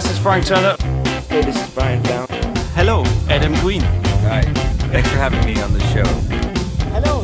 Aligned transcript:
this 0.00 0.10
is 0.10 0.18
Frank 0.18 0.44
Turner. 0.44 0.76
Hey, 1.28 1.40
this 1.40 1.56
is 1.56 1.70
Brian 1.74 2.02
Down. 2.02 2.26
Hello, 2.74 3.02
Adam 3.30 3.54
Green. 3.60 3.80
Hi. 4.28 4.42
Thanks 4.92 5.08
for 5.08 5.16
having 5.16 5.42
me 5.46 5.58
on 5.62 5.72
the 5.72 5.80
show. 5.88 6.04
Hello, 6.92 7.22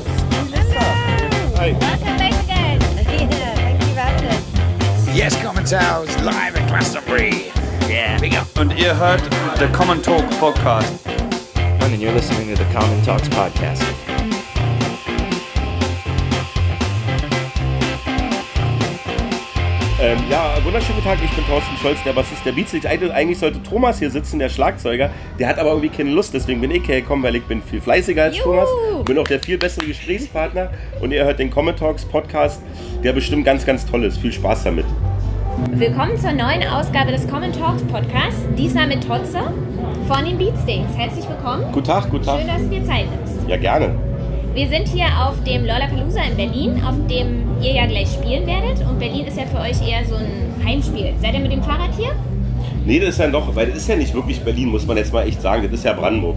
Hi. 1.56 1.72
Welcome 1.72 2.16
back 2.16 2.45
again. 2.45 2.80
Yeah, 2.80 3.54
thank 3.54 3.80
you 3.82 3.88
for 3.88 4.00
having 4.00 4.28
us. 4.28 5.17
Yes, 5.17 5.37
Commentaries, 5.42 6.17
live 6.22 6.56
at 6.56 6.67
Glastonbury. 6.69 7.53
Yeah. 7.90 8.19
Big 8.19 8.35
up. 8.35 8.46
Und 8.56 8.73
ihr 8.73 8.95
hört 8.96 9.23
the 9.59 9.68
Common 9.74 10.00
Talk 10.00 10.24
Podcast. 10.41 11.06
And 11.82 12.00
you're 12.00 12.13
listening 12.14 12.49
to 12.49 12.64
the 12.64 12.71
Common 12.73 13.03
Talks 13.04 13.28
podcast. 13.28 14.11
Ähm, 20.02 20.19
ja, 20.29 20.56
wunderschönen 20.65 21.01
Tag, 21.05 21.19
ich 21.23 21.30
bin 21.30 21.47
Thorsten 21.47 21.77
Scholz, 21.77 22.02
der 22.02 22.12
Bassist 22.12 22.45
der 22.45 22.51
Beatsticks. 22.51 22.84
Eigentlich 22.84 23.12
eigentlich 23.12 23.38
sollte 23.38 23.62
Thomas 23.62 24.01
hier 24.01 24.11
sitzen, 24.11 24.41
der 24.41 24.48
Schlagzeuger. 24.48 25.11
Der 25.38 25.47
hat 25.47 25.61
aber 25.61 25.70
irgendwie 25.70 25.91
keine 25.91 26.11
Lust, 26.11 26.34
deswegen 26.34 26.61
bin 26.61 26.73
ich 26.73 26.88
hergekommen, 26.88 27.23
weil 27.23 27.37
ich 27.37 27.45
bin 27.45 27.62
viel 27.62 27.80
fleißiger 27.80 28.25
als 28.25 28.37
Juhu. 28.37 28.47
Thomas. 28.47 28.69
Bin 29.05 29.16
auch 29.20 29.28
der 29.28 29.38
viel 29.38 29.59
bessere 29.59 29.87
Gesprächspartner. 29.87 30.73
Und 31.01 31.12
ihr 31.12 31.25
hört 31.25 31.38
den 31.38 31.51
Common 31.51 31.77
Talks 31.77 32.05
Podcast, 32.05 32.62
der 33.05 33.12
bestimmt 33.12 33.45
ganz, 33.45 33.65
ganz 33.65 33.87
toll 33.87 34.02
ist. 34.02 34.19
Viel 34.19 34.33
Spaß 34.33 34.65
damit. 34.65 34.87
Willkommen 35.70 36.19
zur 36.19 36.33
neuen 36.33 36.66
Ausgabe 36.66 37.12
des 37.12 37.28
Common 37.28 37.53
Talks 37.53 37.84
Podcasts. 37.84 38.41
Diesmal 38.59 38.89
mit 38.89 39.06
Totze 39.06 39.39
von 40.09 40.25
den 40.25 40.37
Beatsteaks. 40.37 40.97
Herzlich 40.97 41.28
willkommen. 41.28 41.62
Guten 41.70 41.87
Tag, 41.87 42.11
guten 42.11 42.25
Tag. 42.25 42.41
Schön, 42.41 42.48
dass 42.48 42.62
du 42.62 42.69
dir 42.70 42.84
Zeit 42.84 43.06
nimmst. 43.09 43.48
Ja, 43.48 43.56
gerne. 43.56 44.11
Wir 44.55 44.69
sind 44.69 44.87
hier 44.87 45.06
auf 45.19 45.42
dem 45.45 45.65
Lollapalooza 45.65 46.20
in 46.24 46.37
Berlin, 46.37 46.83
auf 46.84 46.95
dem 47.09 47.62
ihr 47.62 47.73
ja 47.73 47.87
gleich 47.87 48.09
spielen 48.12 48.47
werdet. 48.47 48.87
Und 48.87 48.98
Berlin 48.98 49.27
ist 49.27 49.38
ja 49.38 49.47
für 49.47 49.56
euch 49.56 49.80
eher 49.80 50.05
so 50.05 50.16
ein 50.16 50.62
Heimspiel. 50.62 51.15
Seid 51.23 51.33
ihr 51.33 51.41
mit 51.41 51.52
dem 51.52 51.62
Fahrrad 51.62 51.89
hier? 51.97 52.11
Nee, 52.84 53.00
das 53.00 53.11
ist 53.11 53.19
ja 53.19 53.28
doch, 53.28 53.56
weil 53.56 53.69
das 53.69 53.78
ist 53.78 53.89
ja 53.89 53.97
nicht 53.97 54.12
wirklich 54.12 54.42
Berlin, 54.42 54.69
muss 54.69 54.86
man 54.86 54.98
jetzt 54.98 55.11
mal 55.11 55.27
echt 55.27 55.41
sagen. 55.41 55.62
Das 55.62 55.72
ist 55.72 55.84
ja 55.86 55.94
Brandenburg. 55.94 56.36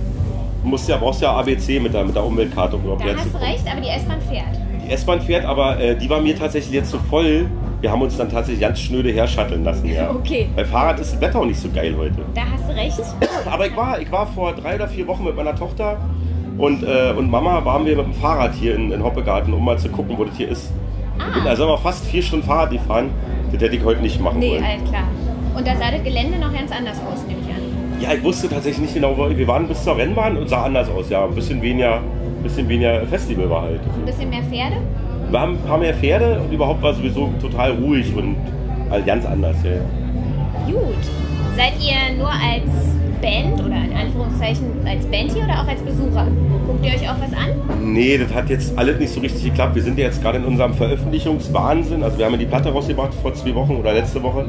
Du 0.64 0.70
musst 0.70 0.88
ja, 0.88 0.96
brauchst 0.96 1.22
ja 1.22 1.34
ABC 1.34 1.78
mit 1.82 1.94
der, 1.94 2.06
mit 2.06 2.16
der 2.16 2.24
Umweltkarte, 2.24 2.78
um 2.78 2.84
Da 2.86 3.06
hast 3.18 3.34
du 3.34 3.42
recht, 3.42 3.66
aber 3.70 3.82
die 3.82 3.90
S-Bahn 3.90 4.22
fährt. 4.22 4.62
Die 4.86 4.92
S-Bahn 4.92 5.20
fährt, 5.20 5.44
aber 5.44 5.78
äh, 5.82 5.98
die 5.98 6.10
war 6.10 6.22
mir 6.22 6.38
tatsächlich 6.38 6.74
jetzt 6.74 6.92
zu 6.92 7.00
voll. 7.00 7.50
Wir 7.82 7.92
haben 7.92 8.02
uns 8.02 8.16
dann 8.16 8.30
tatsächlich 8.30 8.62
ganz 8.62 8.80
schnöde 8.80 9.12
herschatteln 9.12 9.66
lassen, 9.66 9.90
ja. 9.90 10.10
Okay. 10.16 10.48
Bei 10.56 10.64
Fahrrad 10.64 11.02
ist 11.02 11.12
das 11.12 11.22
Wetter 11.22 11.40
auch 11.40 11.46
nicht 11.46 11.60
so 11.60 11.70
geil 11.70 11.94
heute. 11.98 12.16
Da 12.34 12.44
hast 12.50 12.64
du 12.70 12.74
recht. 12.74 12.98
Aber 13.46 13.68
ich 13.68 13.76
war, 13.76 14.00
ich 14.00 14.10
war 14.10 14.26
vor 14.26 14.54
drei 14.54 14.76
oder 14.76 14.88
vier 14.88 15.06
Wochen 15.06 15.26
mit 15.26 15.36
meiner 15.36 15.54
Tochter 15.54 15.98
und, 16.58 16.84
äh, 16.84 17.14
und 17.18 17.30
Mama 17.30 17.64
waren 17.66 17.86
wir 17.86 17.96
mit 17.98 18.06
dem 18.06 18.14
Fahrrad 18.14 18.54
hier 18.54 18.76
in, 18.76 18.92
in 18.92 19.04
Hoppegarten, 19.04 19.54
um 19.54 19.64
mal 19.64 19.78
zu 19.78 19.90
gucken, 19.90 20.18
wo 20.18 20.24
das 20.26 20.36
hier 20.38 20.50
ist. 20.50 20.72
Ah. 21.20 21.44
Da 21.44 21.56
sind 21.56 21.68
wir 21.68 21.78
fast 21.78 22.06
vier 22.06 22.22
Stunden 22.22 22.46
Fahrrad 22.46 22.72
gefahren. 22.72 23.10
Das 23.52 23.62
hätte 23.62 23.76
ich 23.76 23.84
heute 23.84 24.02
nicht 24.02 24.20
machen 24.22 24.40
Nee, 24.40 24.52
wollen. 24.52 24.68
halt 24.68 24.86
klar. 24.88 25.04
Und 25.56 25.66
da 25.66 25.76
sah 25.76 25.92
das 25.92 26.04
Gelände 26.04 26.38
noch 26.40 26.54
ganz 26.54 26.72
anders 26.72 26.98
aus, 27.12 27.24
nehme 27.28 27.40
ich 27.42 27.50
an. 27.56 28.02
Ja, 28.02 28.14
ich 28.18 28.24
wusste 28.24 28.50
tatsächlich 28.50 28.82
nicht 28.82 28.94
genau, 28.96 29.18
wo 29.18 29.30
wir 29.30 29.48
waren 29.48 29.68
bis 29.68 29.84
zur 29.84 29.96
Rennbahn 29.98 30.36
und 30.38 30.50
sah 30.50 30.64
anders 30.64 30.90
aus. 30.90 31.10
Ja, 31.10 31.24
ein 31.26 31.34
bisschen 31.34 31.62
weniger, 31.62 32.02
bisschen 32.44 32.68
weniger 32.68 33.06
Festival 33.08 33.50
war 33.50 33.62
halt. 33.64 33.80
Ein 33.98 34.06
bisschen 34.06 34.30
mehr 34.30 34.44
Pferde. 34.44 34.76
Wir 35.32 35.40
haben 35.40 35.54
ein 35.54 35.62
paar 35.68 35.78
mehr 35.78 35.94
Pferde 35.94 36.40
und 36.42 36.52
überhaupt 36.54 36.82
war 36.82 36.94
sowieso 36.94 37.30
total 37.42 37.72
ruhig 37.72 38.14
und 38.16 38.36
halt 38.90 39.06
ganz 39.06 39.26
anders. 39.26 39.56
Ja. 39.64 39.72
Gut. 40.72 40.96
Seid 41.56 41.74
ihr 41.80 42.18
nur 42.18 42.28
als 42.30 42.70
Band 43.22 43.60
oder 43.60 43.76
in 43.76 43.96
Anführungszeichen 43.96 44.66
als 44.86 45.06
Band 45.06 45.32
hier 45.32 45.44
oder 45.44 45.62
auch 45.62 45.68
als 45.68 45.82
Besucher? 45.82 46.28
Guckt 46.68 46.86
ihr 46.86 46.92
euch 46.92 47.10
auch 47.10 47.16
was 47.20 47.34
an? 47.34 47.94
Nee, 47.94 48.18
das 48.18 48.34
hat 48.34 48.50
jetzt 48.50 48.78
alles 48.78 49.00
nicht 49.00 49.14
so 49.14 49.20
richtig 49.20 49.44
geklappt. 49.44 49.76
Wir 49.76 49.84
sind 49.84 49.98
ja 49.98 50.06
jetzt 50.06 50.22
gerade 50.22 50.38
in 50.38 50.46
unserem 50.46 50.74
Veröffentlichungswahnsinn. 50.74 52.04
Also 52.04 52.18
wir 52.18 52.26
haben 52.26 52.34
ja 52.34 52.40
die 52.40 52.46
Platte 52.46 52.70
rausgebracht 52.70 53.14
vor 53.14 53.34
zwei 53.34 53.54
Wochen 53.56 53.76
oder 53.76 53.94
letzte 53.94 54.22
Woche 54.22 54.46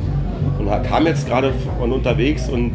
und 0.59 0.83
kam 0.85 1.07
jetzt 1.07 1.29
gerade 1.29 1.53
von 1.79 1.93
unterwegs 1.93 2.49
und 2.49 2.73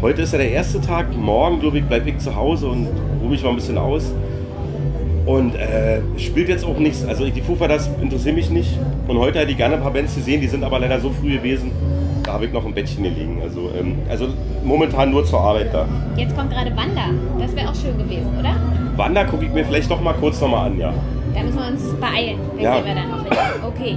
heute 0.00 0.22
ist 0.22 0.32
ja 0.32 0.38
der 0.38 0.50
erste 0.50 0.80
Tag. 0.80 1.16
Morgen, 1.16 1.60
glaube 1.60 1.78
ich, 1.78 1.84
bleibe 1.84 2.10
ich 2.10 2.18
zu 2.18 2.34
Hause 2.34 2.68
und 2.68 2.88
ruhe 3.20 3.30
mich 3.30 3.42
mal 3.42 3.50
ein 3.50 3.56
bisschen 3.56 3.78
aus. 3.78 4.12
Und 5.24 5.56
äh, 5.56 6.00
spielt 6.18 6.48
jetzt 6.48 6.64
auch 6.64 6.78
nichts. 6.78 7.04
Also 7.04 7.28
die 7.28 7.40
Foo 7.40 7.56
Fighters 7.56 7.90
interessieren 8.00 8.36
mich 8.36 8.48
nicht. 8.48 8.78
Und 9.08 9.18
heute 9.18 9.40
hätte 9.40 9.50
ich 9.50 9.56
gerne 9.56 9.74
ein 9.74 9.82
paar 9.82 9.92
Bands 9.92 10.14
gesehen, 10.14 10.40
die 10.40 10.46
sind 10.46 10.62
aber 10.62 10.78
leider 10.78 11.00
so 11.00 11.10
früh 11.10 11.32
gewesen. 11.32 11.72
Da 12.26 12.32
habe 12.32 12.46
ich 12.46 12.52
noch 12.52 12.64
im 12.66 12.74
Bettchen 12.74 13.04
gelegen. 13.04 13.40
Also, 13.42 13.70
ähm, 13.78 13.96
also 14.10 14.26
momentan 14.64 15.10
nur 15.10 15.24
zur 15.24 15.40
Arbeit 15.40 15.72
da. 15.72 15.86
Jetzt 16.16 16.36
kommt 16.36 16.50
gerade 16.50 16.70
Wanda. 16.76 17.02
Das 17.40 17.54
wäre 17.54 17.68
auch 17.70 17.74
schön 17.74 17.96
gewesen, 17.96 18.30
oder? 18.38 18.54
Wanda 18.96 19.24
gucke 19.24 19.44
ich 19.44 19.52
mir 19.52 19.64
vielleicht 19.64 19.90
doch 19.90 20.00
mal 20.00 20.14
kurz 20.14 20.40
nochmal 20.40 20.66
an, 20.66 20.78
ja. 20.78 20.92
Da 21.34 21.42
müssen 21.42 21.58
wir 21.58 21.66
uns 21.68 21.82
beeilen. 22.00 22.38
Dann 22.56 22.64
Ja. 22.64 22.84
wir 22.84 22.94
dann 22.94 23.10
noch 23.10 23.22
hin. 23.24 23.32
Okay. 23.66 23.96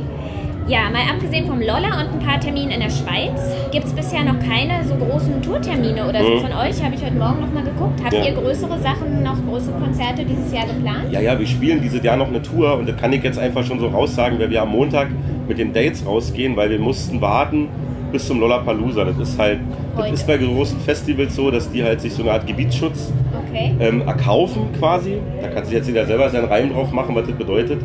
Ja, 0.68 0.82
mal 0.92 1.02
abgesehen 1.12 1.48
vom 1.48 1.60
Lolla 1.60 2.00
und 2.00 2.14
ein 2.14 2.20
paar 2.24 2.40
Terminen 2.40 2.70
in 2.70 2.80
der 2.82 2.92
Schweiz, 2.92 3.42
gibt 3.72 3.86
es 3.86 3.94
bisher 3.94 4.24
noch 4.24 4.38
keine 4.38 4.84
so 4.88 4.94
großen 4.94 5.42
Tourtermine 5.42 6.08
oder 6.08 6.22
so 6.22 6.30
Mhm. 6.36 6.42
von 6.42 6.52
euch. 6.52 6.84
Habe 6.84 6.94
ich 6.94 7.04
heute 7.04 7.16
Morgen 7.16 7.42
noch 7.42 7.52
mal 7.52 7.64
geguckt. 7.64 8.00
Habt 8.04 8.14
Ja. 8.14 8.24
ihr 8.26 8.34
größere 8.34 8.78
Sachen, 8.80 9.24
noch 9.24 9.38
größere 9.50 9.80
Konzerte 9.80 10.24
dieses 10.26 10.54
Jahr 10.54 10.68
geplant? 10.68 11.12
Ja, 11.12 11.22
ja, 11.22 11.40
wir 11.40 11.48
spielen 11.48 11.82
dieses 11.82 12.04
Jahr 12.04 12.18
noch 12.18 12.28
eine 12.28 12.44
Tour 12.44 12.78
und 12.78 12.88
das 12.88 12.98
kann 12.98 13.12
ich 13.14 13.24
jetzt 13.24 13.40
einfach 13.40 13.64
schon 13.66 13.80
so 13.80 13.88
raussagen, 13.88 14.38
weil 14.38 14.52
wir 14.52 14.62
am 14.62 14.70
Montag 14.70 15.08
mit 15.48 15.58
den 15.58 15.74
Dates 15.74 16.06
rausgehen, 16.06 16.56
weil 16.56 16.70
wir 16.70 16.78
mussten 16.78 17.20
warten 17.20 17.70
bis 18.12 18.28
zum 18.28 18.40
Lollapalooza. 18.40 19.06
Das 19.06 19.18
ist 19.18 19.40
halt, 19.40 19.60
das 19.98 20.12
ist 20.12 20.28
bei 20.28 20.38
großen 20.38 20.80
Festivals 20.82 21.36
so, 21.36 21.52
dass 21.52 21.72
die 21.72 21.84
halt 21.84 22.02
sich 22.02 22.14
so 22.14 22.24
eine 22.24 22.32
Art 22.34 22.48
Gebietsschutz 22.48 23.12
Okay. 23.50 23.72
ähm, 23.80 24.02
erkaufen 24.06 24.68
quasi. 24.78 25.18
Da 25.42 25.48
kann 25.48 25.66
sich 25.66 25.74
jetzt 25.74 25.88
jeder 25.88 26.06
selber 26.06 26.30
seinen 26.30 26.46
Reim 26.46 26.72
drauf 26.72 26.92
machen, 26.92 27.16
was 27.16 27.26
das 27.28 27.36
bedeutet. 27.36 27.82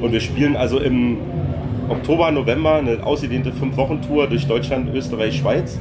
Und 0.00 0.12
wir 0.12 0.20
spielen 0.20 0.56
also 0.56 0.78
im 0.78 1.18
Oktober, 1.88 2.30
November 2.30 2.74
eine 2.74 3.04
ausgedehnte 3.04 3.52
Fünf-Wochen-Tour 3.52 4.26
durch 4.28 4.46
Deutschland, 4.46 4.94
Österreich, 4.94 5.38
Schweiz. 5.38 5.78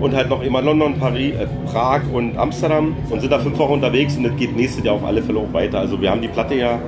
Und 0.00 0.16
halt 0.16 0.28
noch 0.28 0.42
immer 0.42 0.60
London, 0.60 0.98
Paris, 0.98 1.34
äh, 1.34 1.46
Prag 1.70 2.00
und 2.12 2.36
Amsterdam 2.36 2.96
und 3.08 3.20
sind 3.20 3.30
da 3.30 3.38
fünf 3.38 3.56
Wochen 3.58 3.74
unterwegs 3.74 4.16
und 4.16 4.24
das 4.24 4.34
geht 4.36 4.56
nächstes 4.56 4.82
Jahr 4.84 4.96
auf 4.96 5.04
alle 5.04 5.22
Fälle 5.22 5.38
auch 5.38 5.52
weiter. 5.52 5.78
Also 5.78 6.00
wir 6.00 6.10
haben 6.10 6.20
die 6.20 6.28
Platte 6.28 6.56
ja, 6.56 6.80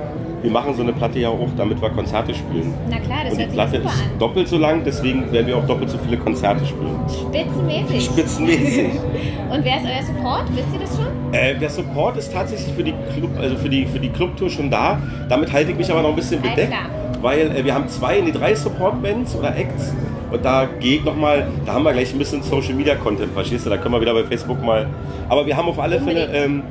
wir 0.45 0.51
machen 0.51 0.75
so 0.75 0.83
eine 0.83 0.93
Platte 0.93 1.17
ja 1.17 1.29
auch, 1.29 1.49
damit 1.57 1.81
wir 1.81 1.89
Konzerte 1.89 2.33
spielen. 2.35 2.71
Na 2.87 2.99
klar, 2.99 3.23
das 3.23 3.33
und 3.33 3.39
die 3.39 3.45
Platte 3.45 3.77
ist 3.77 3.85
an. 3.87 4.19
doppelt 4.19 4.47
so 4.47 4.59
lang, 4.59 4.83
deswegen 4.85 5.31
werden 5.31 5.47
wir 5.47 5.57
auch 5.57 5.65
doppelt 5.65 5.89
so 5.89 5.97
viele 5.97 6.17
Konzerte 6.17 6.63
spielen. 6.63 6.95
Spitzenmäßig. 7.09 8.05
Spitzenmäßig. 8.05 8.85
Und 9.51 9.63
wer 9.63 9.77
ist 9.77 9.85
euer 9.85 10.03
Support? 10.03 10.43
Wisst 10.55 10.67
ihr 10.73 10.79
das 10.79 10.95
schon? 10.97 11.33
Äh, 11.33 11.55
der 11.57 11.69
Support 11.69 12.17
ist 12.17 12.33
tatsächlich 12.33 12.73
für 12.75 12.83
die 12.83 12.93
Club, 13.15 13.29
also 13.39 13.55
für 13.55 13.69
die, 13.69 13.85
für 13.85 13.99
die 13.99 14.09
Clubtour 14.09 14.49
schon 14.49 14.69
da. 14.69 14.99
Damit 15.29 15.53
halte 15.53 15.71
ich 15.71 15.77
mich 15.77 15.89
aber 15.89 16.01
noch 16.01 16.09
ein 16.09 16.15
bisschen 16.15 16.41
bedeckt, 16.41 16.73
weil 17.21 17.55
äh, 17.55 17.63
wir 17.63 17.73
haben 17.73 17.87
zwei, 17.87 18.19
nee, 18.21 18.31
drei 18.31 18.53
Support-Bands 18.53 19.35
oder 19.35 19.55
Acts. 19.55 19.93
Und 20.31 20.43
da 20.43 20.67
ich 20.79 21.03
nochmal, 21.03 21.47
da 21.65 21.73
haben 21.73 21.83
wir 21.83 21.93
gleich 21.93 22.11
ein 22.13 22.19
bisschen 22.19 22.41
Social-Media-Content, 22.43 23.31
verstehst 23.33 23.65
du? 23.65 23.69
Da 23.69 23.77
können 23.77 23.93
wir 23.93 24.01
wieder 24.01 24.13
bei 24.13 24.23
Facebook 24.23 24.61
mal. 24.63 24.87
Aber 25.29 25.45
wir 25.45 25.55
haben 25.55 25.69
auf 25.69 25.79
alle 25.79 25.99
Fälle 26.01 26.27
ähm, 26.33 26.63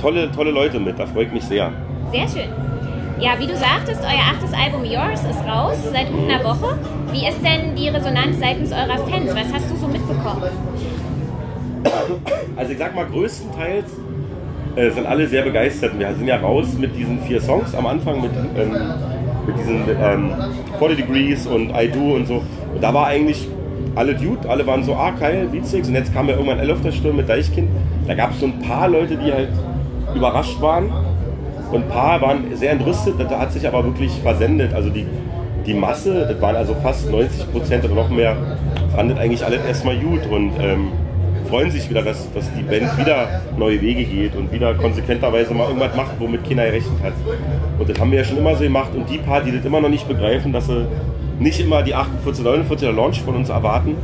tolle, 0.00 0.30
tolle 0.32 0.50
Leute 0.50 0.80
mit, 0.80 0.98
da 0.98 1.06
freue 1.06 1.24
ich 1.26 1.32
mich 1.32 1.44
sehr. 1.44 1.70
Sehr 2.10 2.28
schön. 2.28 2.63
Ja, 3.20 3.38
wie 3.38 3.46
du 3.46 3.56
sagtest, 3.56 4.00
euer 4.02 4.34
achtes 4.34 4.52
Album 4.52 4.84
Yours 4.84 5.22
ist 5.22 5.40
raus 5.48 5.76
seit 5.92 6.10
gut 6.10 6.28
einer 6.28 6.42
Woche. 6.42 6.76
Wie 7.12 7.26
ist 7.26 7.38
denn 7.44 7.76
die 7.76 7.88
Resonanz 7.88 8.40
seitens 8.40 8.72
eurer 8.72 8.98
Fans? 8.98 9.30
Was 9.30 9.52
hast 9.52 9.70
du 9.70 9.76
so 9.76 9.86
mitbekommen? 9.86 10.42
Also 12.56 12.72
ich 12.72 12.78
sag 12.78 12.94
mal, 12.94 13.06
größtenteils 13.06 13.86
äh, 14.74 14.90
sind 14.90 15.06
alle 15.06 15.28
sehr 15.28 15.42
begeistert. 15.42 15.96
Wir 15.98 16.12
sind 16.14 16.26
ja 16.26 16.38
raus 16.38 16.66
mit 16.78 16.96
diesen 16.96 17.20
vier 17.22 17.40
Songs 17.40 17.74
am 17.74 17.86
Anfang, 17.86 18.20
mit, 18.20 18.32
ähm, 18.56 18.76
mit 19.46 19.58
diesen 19.58 19.84
ähm, 20.02 20.32
40 20.78 20.96
Degrees 20.96 21.46
und 21.46 21.70
I 21.70 21.88
Do 21.88 22.16
und 22.16 22.26
so. 22.26 22.42
Und 22.74 22.82
da 22.82 22.92
war 22.92 23.06
eigentlich 23.06 23.46
alle 23.94 24.14
Dude, 24.14 24.48
alle 24.48 24.66
waren 24.66 24.82
so, 24.82 24.94
ah 24.94 25.10
geil, 25.10 25.48
Beatsticks. 25.52 25.86
Und 25.86 25.94
jetzt 25.94 26.12
kam 26.12 26.28
ja 26.28 26.34
irgendwann 26.34 26.68
auf 26.68 26.80
der 26.80 26.90
Stirn 26.90 27.14
mit 27.14 27.28
Deichkind. 27.28 27.68
Da 28.08 28.14
gab 28.14 28.32
es 28.32 28.40
so 28.40 28.46
ein 28.46 28.58
paar 28.60 28.88
Leute, 28.88 29.16
die 29.16 29.32
halt 29.32 29.50
überrascht 30.14 30.60
waren. 30.60 30.90
Und 31.74 31.82
ein 31.82 31.88
paar 31.88 32.20
waren 32.20 32.54
sehr 32.54 32.70
entrüstet, 32.70 33.14
das 33.18 33.28
hat 33.30 33.52
sich 33.52 33.66
aber 33.66 33.82
wirklich 33.82 34.12
versendet. 34.22 34.72
Also 34.72 34.90
die, 34.90 35.04
die 35.66 35.74
Masse, 35.74 36.24
das 36.24 36.40
waren 36.40 36.54
also 36.54 36.72
fast 36.80 37.10
90 37.10 37.50
Prozent 37.50 37.84
oder 37.84 37.96
noch 37.96 38.08
mehr, 38.10 38.36
fandet 38.94 39.18
eigentlich 39.18 39.44
alles 39.44 39.58
erstmal 39.66 39.96
gut 39.96 40.24
und 40.30 40.52
ähm, 40.60 40.92
freuen 41.48 41.72
sich 41.72 41.90
wieder, 41.90 42.02
dass, 42.02 42.32
dass 42.32 42.48
die 42.54 42.62
Band 42.62 42.96
wieder 42.96 43.42
neue 43.58 43.80
Wege 43.82 44.04
geht 44.04 44.36
und 44.36 44.52
wieder 44.52 44.74
konsequenterweise 44.74 45.52
mal 45.52 45.66
irgendwas 45.66 45.96
macht, 45.96 46.12
womit 46.20 46.48
keiner 46.48 46.66
gerechnet 46.66 47.02
hat. 47.02 47.14
Und 47.76 47.88
das 47.88 47.98
haben 47.98 48.12
wir 48.12 48.18
ja 48.18 48.24
schon 48.24 48.38
immer 48.38 48.54
so 48.54 48.62
gemacht 48.62 48.94
und 48.94 49.10
die 49.10 49.18
paar, 49.18 49.40
die 49.40 49.50
das 49.50 49.64
immer 49.64 49.80
noch 49.80 49.88
nicht 49.88 50.06
begreifen, 50.06 50.52
dass 50.52 50.68
sie 50.68 50.86
nicht 51.44 51.60
immer 51.60 51.82
die 51.82 51.94
48, 51.94 52.44
49er 52.44 52.90
Launch 52.92 53.20
von 53.22 53.36
uns 53.36 53.48
erwarten, 53.50 53.94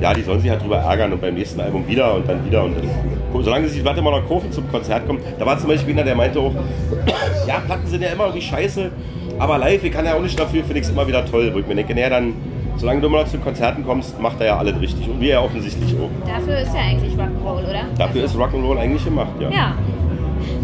ja, 0.00 0.12
die 0.12 0.22
sollen 0.22 0.40
sich 0.40 0.50
halt 0.50 0.62
drüber 0.62 0.76
ärgern 0.78 1.12
und 1.12 1.20
beim 1.20 1.34
nächsten 1.34 1.60
Album 1.60 1.86
wieder 1.88 2.14
und 2.14 2.28
dann 2.28 2.44
wieder 2.44 2.64
und 2.64 2.74
dann, 2.76 3.42
solange 3.42 3.68
sie 3.68 3.80
Platte 3.80 4.00
immer 4.00 4.10
noch 4.10 4.26
kaufen 4.28 4.50
zum 4.52 4.70
Konzert 4.70 5.06
kommen. 5.06 5.20
Da 5.38 5.46
war 5.46 5.58
zum 5.58 5.68
Beispiel 5.68 5.94
einer, 5.94 6.04
der 6.04 6.14
meinte 6.14 6.38
auch, 6.40 6.52
ja, 7.48 7.60
Platten 7.64 7.86
sind 7.86 8.02
ja 8.02 8.08
immer 8.10 8.24
irgendwie 8.24 8.42
scheiße, 8.42 8.90
aber 9.38 9.56
live, 9.58 9.82
ich 9.84 9.92
kann 9.92 10.04
ja 10.04 10.14
auch 10.14 10.20
nicht 10.22 10.38
dafür, 10.38 10.62
finde 10.64 10.80
ich 10.80 10.84
es 10.86 10.90
immer 10.90 11.06
wieder 11.06 11.24
toll, 11.24 11.50
wo 11.54 11.60
ich 11.60 11.66
mir 11.66 11.74
denke, 11.76 11.94
naja, 11.94 12.10
dann, 12.10 12.34
solange 12.76 13.00
du 13.00 13.06
immer 13.06 13.20
noch 13.20 13.28
zu 13.28 13.38
Konzerten 13.38 13.84
kommst, 13.84 14.20
macht 14.20 14.40
er 14.40 14.46
ja 14.46 14.58
alles 14.58 14.78
richtig 14.80 15.08
und 15.08 15.20
wir 15.20 15.28
ja 15.30 15.40
offensichtlich 15.40 15.94
auch. 15.94 16.10
Dafür 16.28 16.58
ist 16.58 16.74
ja 16.74 16.80
eigentlich 16.80 17.12
Rock'n'Roll, 17.14 17.70
oder? 17.70 17.82
Dafür 17.96 18.24
ist 18.24 18.36
Rock'n'Roll 18.36 18.78
eigentlich 18.78 19.04
gemacht, 19.04 19.32
ja. 19.40 19.50
Ja. 19.50 19.74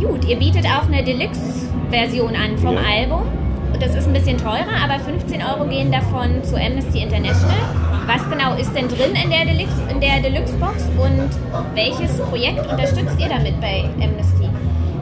Gut, 0.01 0.25
ihr 0.29 0.37
bietet 0.37 0.65
auch 0.67 0.87
eine 0.91 1.05
Deluxe-Version 1.05 2.35
an 2.35 2.59
vom 2.59 2.75
Ja. 2.75 2.81
Album. 2.81 3.23
Das 3.81 3.95
ist 3.95 4.07
ein 4.07 4.13
bisschen 4.13 4.39
teurer, 4.39 4.77
aber 4.83 4.99
15 5.01 5.43
Euro 5.43 5.67
gehen 5.69 5.91
davon 5.93 6.43
zu 6.43 6.57
Amnesty 6.57 7.03
International. 7.03 7.57
Was 8.07 8.23
genau 8.31 8.55
ist 8.57 8.73
denn 8.75 8.89
drin 8.89 9.15
in 9.23 9.31
der 9.31 9.45
Deluxe, 9.45 9.75
in 9.91 10.01
der 10.01 10.21
Deluxe 10.21 10.55
Box 10.55 10.85
und 10.97 11.29
welches 11.75 12.19
Projekt 12.21 12.61
unterstützt 12.71 13.17
ihr 13.19 13.29
damit 13.29 13.61
bei 13.61 13.85
Amnesty? 13.97 14.49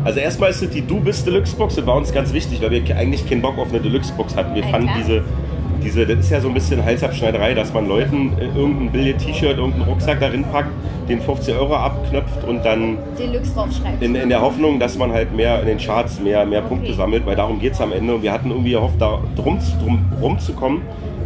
Also 0.04 0.20
erstmal 0.20 0.50
ist 0.50 0.62
es 0.62 0.70
die 0.70 0.86
Du 0.86 1.00
bist 1.00 1.26
Deluxe 1.26 1.56
Box, 1.56 1.84
war 1.86 1.96
uns 1.96 2.12
ganz 2.12 2.32
wichtig, 2.32 2.60
weil 2.62 2.70
wir 2.70 2.96
eigentlich 2.96 3.28
keinen 3.28 3.42
Bock 3.42 3.58
auf 3.58 3.68
eine 3.70 3.80
Deluxe 3.80 4.12
Box 4.14 4.36
hatten. 4.36 4.54
Wir 4.54 4.62
Ja, 4.62 4.68
fanden 4.68 4.88
klar. 4.88 4.98
diese, 5.00 5.22
diese, 5.82 6.06
das 6.06 6.18
ist 6.20 6.30
ja 6.30 6.40
so 6.40 6.48
ein 6.48 6.54
bisschen 6.54 6.84
Halsabschneiderei, 6.84 7.54
dass 7.54 7.72
man 7.72 7.86
Leuten 7.88 8.32
äh, 8.38 8.44
irgendein 8.46 8.90
Billet-T-Shirt, 8.90 9.56
irgendeinen 9.58 9.84
Rucksack 9.84 10.20
darin 10.20 10.44
packt, 10.44 10.70
den 11.08 11.20
15 11.20 11.56
Euro 11.56 11.74
abknöpft 11.76 12.44
und 12.46 12.64
dann 12.64 12.98
Deluxe 13.18 13.54
draufschreibt. 13.54 14.02
in, 14.02 14.14
in 14.14 14.28
der 14.28 14.40
Hoffnung, 14.40 14.78
dass 14.78 14.96
man 14.96 15.12
halt 15.12 15.34
mehr 15.34 15.60
in 15.60 15.66
den 15.66 15.78
Charts 15.78 16.20
mehr, 16.20 16.44
mehr 16.46 16.62
Punkte 16.62 16.88
Okay. 16.88 16.96
sammelt, 16.96 17.26
weil 17.26 17.36
darum 17.36 17.58
geht 17.60 17.72
es 17.74 17.80
am 17.80 17.92
Ende. 17.92 18.14
Und 18.14 18.22
wir 18.22 18.32
hatten 18.32 18.50
irgendwie 18.50 18.72
gehofft, 18.72 19.00
da 19.00 19.20
drum, 19.36 19.58
drum 19.82 20.04
rumzukommen 20.20 20.82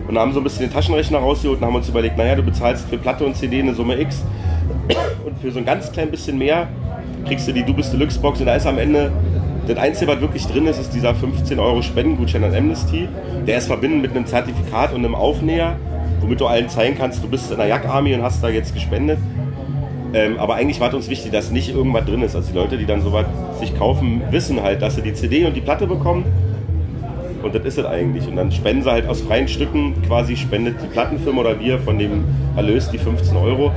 und 0.08 0.18
haben 0.18 0.32
so 0.32 0.40
ein 0.40 0.44
bisschen 0.44 0.62
den 0.66 0.72
Taschenrechner 0.72 1.18
rausgeholt 1.18 1.60
und 1.60 1.66
haben 1.66 1.74
uns 1.74 1.88
überlegt, 1.88 2.16
naja, 2.16 2.34
du 2.34 2.42
bezahlst 2.42 2.88
für 2.88 2.98
Platte 2.98 3.24
und 3.24 3.36
CD 3.36 3.60
eine 3.60 3.74
Summe 3.74 4.00
X 4.00 4.24
und 5.24 5.38
für 5.38 5.50
so 5.50 5.58
ein 5.58 5.64
ganz 5.64 5.92
klein 5.92 6.10
bisschen 6.10 6.38
mehr 6.38 6.68
kriegst 7.26 7.46
du 7.46 7.52
die 7.52 7.62
Du 7.62 7.74
bist 7.74 7.92
Deluxe 7.92 8.18
Box 8.18 8.40
und 8.40 8.46
da 8.46 8.54
ist 8.56 8.66
am 8.66 8.78
Ende 8.78 9.12
das 9.66 9.76
Einzige, 9.76 10.10
was 10.10 10.20
wirklich 10.22 10.46
drin 10.46 10.66
ist, 10.66 10.80
ist 10.80 10.94
dieser 10.94 11.14
15 11.14 11.58
Euro 11.58 11.82
Spendengutschein 11.82 12.42
an 12.42 12.54
Amnesty. 12.54 13.06
Der 13.46 13.58
ist 13.58 13.66
verbunden 13.66 14.00
mit 14.00 14.12
einem 14.12 14.24
Zertifikat 14.24 14.94
und 14.94 15.04
einem 15.04 15.14
Aufnäher, 15.14 15.76
womit 16.20 16.40
du 16.40 16.46
allen 16.46 16.70
zeigen 16.70 16.96
kannst, 16.96 17.22
du 17.22 17.28
bist 17.28 17.50
in 17.50 17.58
der 17.58 17.66
Jack 17.66 17.86
Army 17.86 18.14
und 18.14 18.22
hast 18.22 18.42
da 18.42 18.48
jetzt 18.48 18.72
gespendet. 18.72 19.18
Ähm, 20.14 20.38
aber 20.38 20.54
eigentlich 20.54 20.80
war 20.80 20.92
uns 20.94 21.10
wichtig, 21.10 21.32
dass 21.32 21.50
nicht 21.50 21.74
irgendwas 21.74 22.06
drin 22.06 22.22
ist. 22.22 22.34
Also 22.34 22.50
die 22.50 22.58
Leute, 22.58 22.78
die 22.78 22.86
dann 22.86 23.02
sowas 23.02 23.26
sich 23.60 23.76
kaufen, 23.76 24.22
wissen 24.30 24.62
halt, 24.62 24.80
dass 24.80 24.94
sie 24.96 25.02
die 25.02 25.12
CD 25.12 25.44
und 25.44 25.54
die 25.54 25.60
Platte 25.60 25.86
bekommen. 25.86 26.24
Und 27.42 27.54
das 27.54 27.64
ist 27.64 27.78
es 27.78 27.84
eigentlich. 27.84 28.26
Und 28.26 28.36
dann 28.36 28.50
spenden 28.50 28.82
sie 28.82 28.90
halt 28.90 29.06
aus 29.08 29.20
freien 29.20 29.48
Stücken, 29.48 29.94
quasi 30.06 30.36
spendet 30.36 30.76
die 30.82 30.86
Plattenfirma 30.86 31.40
oder 31.40 31.60
wir 31.60 31.78
von 31.78 31.98
dem 31.98 32.24
Erlös 32.56 32.90
die 32.90 32.98
15 32.98 33.36
Euro. 33.36 33.70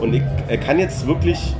Und 0.00 0.14
ich 0.14 0.22
kann 0.64 0.78
jetzt 0.78 1.06
wirklich 1.06 1.54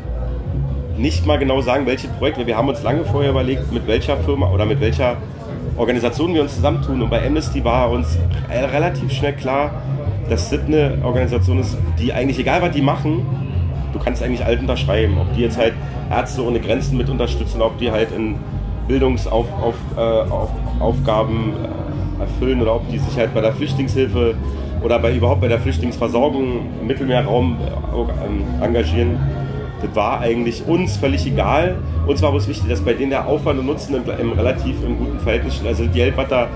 nicht 0.96 1.26
mal 1.26 1.38
genau 1.38 1.60
sagen, 1.60 1.86
welches 1.86 2.10
Projekt, 2.10 2.38
weil 2.38 2.46
wir 2.46 2.56
haben 2.56 2.68
uns 2.68 2.82
lange 2.82 3.04
vorher 3.04 3.30
überlegt, 3.30 3.72
mit 3.72 3.86
welcher 3.86 4.16
Firma 4.18 4.50
oder 4.50 4.66
mit 4.66 4.80
welcher 4.80 5.16
Organisation 5.76 6.34
wir 6.34 6.42
uns 6.42 6.54
zusammentun. 6.54 7.02
Und 7.02 7.10
bei 7.10 7.24
Amnesty 7.24 7.64
war 7.64 7.90
uns 7.90 8.18
relativ 8.50 9.10
schnell 9.12 9.32
klar, 9.32 9.82
dass 10.28 10.50
das 10.50 10.60
eine 10.60 10.98
Organisation 11.02 11.58
ist, 11.60 11.78
die 11.98 12.12
eigentlich, 12.12 12.38
egal 12.38 12.60
was 12.62 12.72
die 12.72 12.82
machen, 12.82 13.47
du 13.92 13.98
kannst 13.98 14.22
eigentlich 14.22 14.44
alt 14.44 14.60
unterschreiben. 14.60 15.18
Ob 15.18 15.32
die 15.34 15.42
jetzt 15.42 15.58
halt 15.58 15.74
Ärzte 16.10 16.44
ohne 16.44 16.60
Grenzen 16.60 16.96
mit 16.96 17.08
unterstützen, 17.08 17.62
ob 17.62 17.78
die 17.78 17.90
halt 17.90 18.12
in 18.12 18.36
Bildungsaufgaben 18.86 19.62
auf, 20.80 20.96
äh, 21.06 22.20
äh, 22.20 22.22
erfüllen 22.22 22.62
oder 22.62 22.76
ob 22.76 22.88
die 22.90 22.98
sich 22.98 23.16
halt 23.16 23.34
bei 23.34 23.40
der 23.40 23.52
Flüchtlingshilfe 23.52 24.34
oder 24.82 24.98
bei, 24.98 25.14
überhaupt 25.14 25.40
bei 25.40 25.48
der 25.48 25.58
Flüchtlingsversorgung 25.58 26.60
im 26.80 26.86
Mittelmeerraum 26.86 27.58
äh, 27.60 28.26
ähm, 28.26 28.44
engagieren. 28.62 29.18
Das 29.82 29.94
war 29.94 30.20
eigentlich 30.20 30.66
uns 30.66 30.96
völlig 30.96 31.24
egal. 31.26 31.76
Uns 32.06 32.20
war 32.22 32.32
bloß 32.32 32.48
wichtig, 32.48 32.68
dass 32.68 32.80
bei 32.80 32.94
denen 32.94 33.10
der 33.10 33.26
Aufwand 33.26 33.60
und 33.60 33.66
Nutzen 33.66 33.94
im, 33.94 34.02
im 34.18 34.32
relativ 34.32 34.76
im 34.84 34.98
guten 34.98 35.20
Verhältnis 35.20 35.56
steht. 35.56 35.68
Also 35.68 35.84
das 35.84 35.94
Geld, 35.94 36.16
was 36.16 36.28
da 36.28 36.48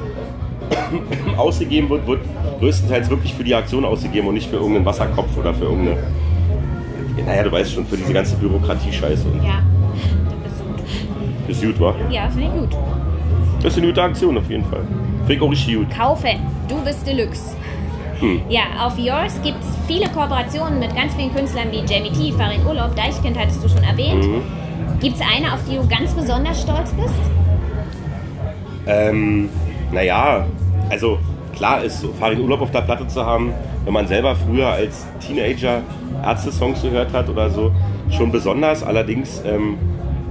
ausgegeben 1.36 1.88
wird, 1.90 2.06
wird 2.06 2.20
größtenteils 2.58 3.10
wirklich 3.10 3.34
für 3.34 3.44
die 3.44 3.54
Aktion 3.54 3.84
ausgegeben 3.84 4.28
und 4.28 4.34
nicht 4.34 4.48
für 4.48 4.56
irgendeinen 4.56 4.86
Wasserkopf 4.86 5.36
oder 5.36 5.54
für 5.54 5.64
irgendeine, 5.64 5.98
naja, 7.24 7.42
du 7.42 7.52
weißt 7.52 7.72
schon, 7.72 7.86
für 7.86 7.96
diese 7.96 8.12
ganze 8.12 8.36
Bürokratie-Scheiße. 8.36 9.26
Ja, 9.44 9.62
das 10.42 10.52
ist 10.52 10.64
gut. 10.64 10.80
Das 11.48 11.56
ist 11.56 11.62
gut, 11.64 11.80
wa? 11.80 11.94
Ja, 12.10 12.28
finde 12.30 12.46
ich 12.46 12.60
gut. 12.60 12.76
Das 13.62 13.72
ist 13.72 13.78
eine 13.78 13.88
gute 13.88 14.02
Aktion 14.02 14.38
auf 14.38 14.48
jeden 14.50 14.64
Fall. 14.64 14.82
Finde 15.18 15.34
ich 15.34 15.40
auch 15.40 15.50
richtig 15.50 15.76
gut. 15.76 15.90
Kaufen. 15.90 16.40
Du 16.68 16.82
bist 16.84 17.06
Deluxe. 17.06 17.56
Hm. 18.18 18.40
Ja, 18.48 18.62
auf 18.80 18.98
Yours 18.98 19.40
gibt 19.42 19.62
es 19.62 19.76
viele 19.86 20.08
Kooperationen 20.08 20.78
mit 20.78 20.94
ganz 20.94 21.14
vielen 21.14 21.34
Künstlern 21.34 21.70
wie 21.70 21.78
Jamie 21.78 22.10
T, 22.12 22.32
Farin 22.32 22.64
Urlaub, 22.66 22.94
Deichkind 22.94 23.38
hattest 23.38 23.62
du 23.64 23.68
schon 23.68 23.82
erwähnt. 23.82 24.24
Mhm. 24.24 24.42
Gibt 25.00 25.16
es 25.16 25.20
eine, 25.20 25.52
auf 25.52 25.60
die 25.68 25.76
du 25.76 25.86
ganz 25.88 26.12
besonders 26.12 26.62
stolz 26.62 26.92
bist? 26.92 27.14
Ähm, 28.86 29.48
naja, 29.90 30.46
also 30.88 31.18
klar 31.52 31.84
ist, 31.84 32.00
so 32.00 32.08
Farin 32.18 32.40
Urlaub 32.40 32.62
auf 32.62 32.70
der 32.70 32.80
Platte 32.80 33.06
zu 33.06 33.24
haben, 33.24 33.52
wenn 33.84 33.92
man 33.92 34.06
selber 34.06 34.34
früher 34.34 34.68
als 34.68 35.06
Teenager 35.26 35.82
Ärzte-Songs 36.24 36.82
gehört 36.82 37.12
hat 37.12 37.28
oder 37.28 37.50
so, 37.50 37.72
schon 38.10 38.30
besonders. 38.32 38.82
Allerdings 38.82 39.42
ähm, 39.44 39.76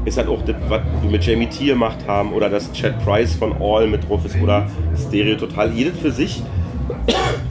ist 0.06 0.18
halt 0.18 0.28
auch 0.28 0.42
das, 0.44 0.56
was 0.68 0.82
wir 1.02 1.12
mit 1.12 1.26
Jamie 1.26 1.48
T 1.48 1.66
gemacht 1.66 1.98
haben 2.08 2.34
oder 2.34 2.50
das 2.50 2.72
Chad 2.74 3.04
Price 3.04 3.36
von 3.36 3.54
All 3.62 3.88
mit 3.88 4.08
drauf 4.08 4.26
ist 4.26 4.36
oder 4.42 4.68
Stereo 4.98 5.36
Total. 5.36 5.72
Jedes 5.72 6.00
für 6.00 6.12
sich, 6.12 6.42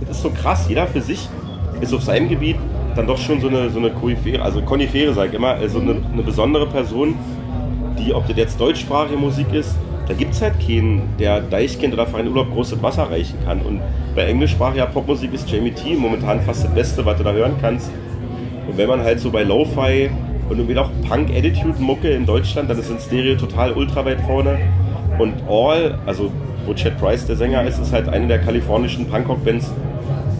das 0.01 0.17
ist 0.17 0.23
so 0.23 0.31
krass, 0.31 0.67
jeder 0.69 0.87
für 0.87 1.01
sich 1.01 1.29
ist 1.81 1.95
auf 1.95 2.03
seinem 2.03 2.29
Gebiet 2.29 2.57
dann 2.97 3.07
doch 3.07 3.19
schon 3.19 3.41
so 3.41 3.49
eine, 3.49 3.71
so 3.71 3.79
eine 3.79 3.91
Koryphäre, 3.91 4.43
also 4.43 4.61
Konifere 4.63 5.15
sage 5.15 5.29
ich 5.29 5.35
immer, 5.35 5.51
also 5.51 5.81
eine, 5.81 5.97
eine 6.13 6.23
besondere 6.23 6.67
Person, 6.67 7.15
die, 7.99 8.13
ob 8.13 8.27
das 8.27 8.37
jetzt 8.37 8.61
deutschsprachige 8.61 9.17
Musik 9.17 9.53
ist, 9.53 9.77
da 10.11 10.17
gibt 10.17 10.35
es 10.35 10.43
halt 10.43 10.55
keinen, 10.59 11.03
der 11.21 11.41
Deichkind 11.41 11.95
oder 11.95 12.05
Verein 12.05 12.27
Urlaub 12.27 12.53
großes 12.53 12.83
Wasser 12.83 13.09
reichen 13.09 13.39
kann. 13.45 13.61
Und 13.61 13.81
bei 14.17 14.25
englischsprachiger 14.25 14.87
Popmusik 14.87 15.33
ist 15.33 15.49
Jamie 15.49 15.71
T 15.71 15.95
momentan 15.95 16.41
fast 16.41 16.65
das 16.65 16.75
Beste, 16.75 17.07
was 17.07 17.17
du 17.17 17.23
da 17.23 17.31
hören 17.31 17.55
kannst. 17.61 17.93
Und 18.69 18.77
wenn 18.77 18.89
man 18.89 19.03
halt 19.03 19.21
so 19.21 19.31
bei 19.31 19.45
Lo-Fi 19.45 20.11
und 20.49 20.57
irgendwie 20.57 20.75
noch 20.75 20.91
Punk-Attitude-Mucke 21.09 22.11
in 22.11 22.27
Deutschland, 22.27 22.69
dann 22.69 22.81
ist 22.81 22.91
in 22.91 22.99
Stereo 22.99 23.37
total 23.37 23.71
ultra 23.71 24.05
weit 24.05 24.21
vorne. 24.23 24.59
Und 25.21 25.35
All, 25.49 25.97
also 26.07 26.33
wo 26.67 26.75
Chad 26.75 26.99
Price 26.99 27.25
der 27.27 27.37
Sänger 27.37 27.63
ist, 27.63 27.79
ist 27.79 27.93
halt 27.93 28.09
eine 28.09 28.27
der 28.27 28.41
kalifornischen 28.41 29.07
Punkrock-Bands, 29.07 29.71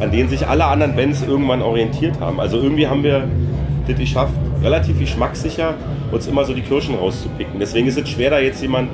an 0.01 0.11
denen 0.11 0.29
sich 0.29 0.49
alle 0.49 0.65
anderen 0.65 0.97
Bands 0.97 1.23
irgendwann 1.23 1.63
orientiert 1.63 2.19
haben. 2.19 2.41
Also 2.41 2.57
irgendwie 2.57 2.89
haben 2.89 3.05
wir 3.05 3.29
das 3.87 3.97
geschafft, 3.97 4.35
relativ 4.65 4.99
geschmackssicher 4.99 5.75
uns 6.11 6.27
immer 6.27 6.45
so 6.45 6.55
die 6.55 6.63
Kirschen 6.63 6.97
rauszupicken. 6.97 7.61
Deswegen 7.61 7.87
ist 7.87 7.97
es 7.97 8.09
schwer, 8.09 8.31
da 8.31 8.41
jetzt 8.41 8.61
jemand 8.63 8.89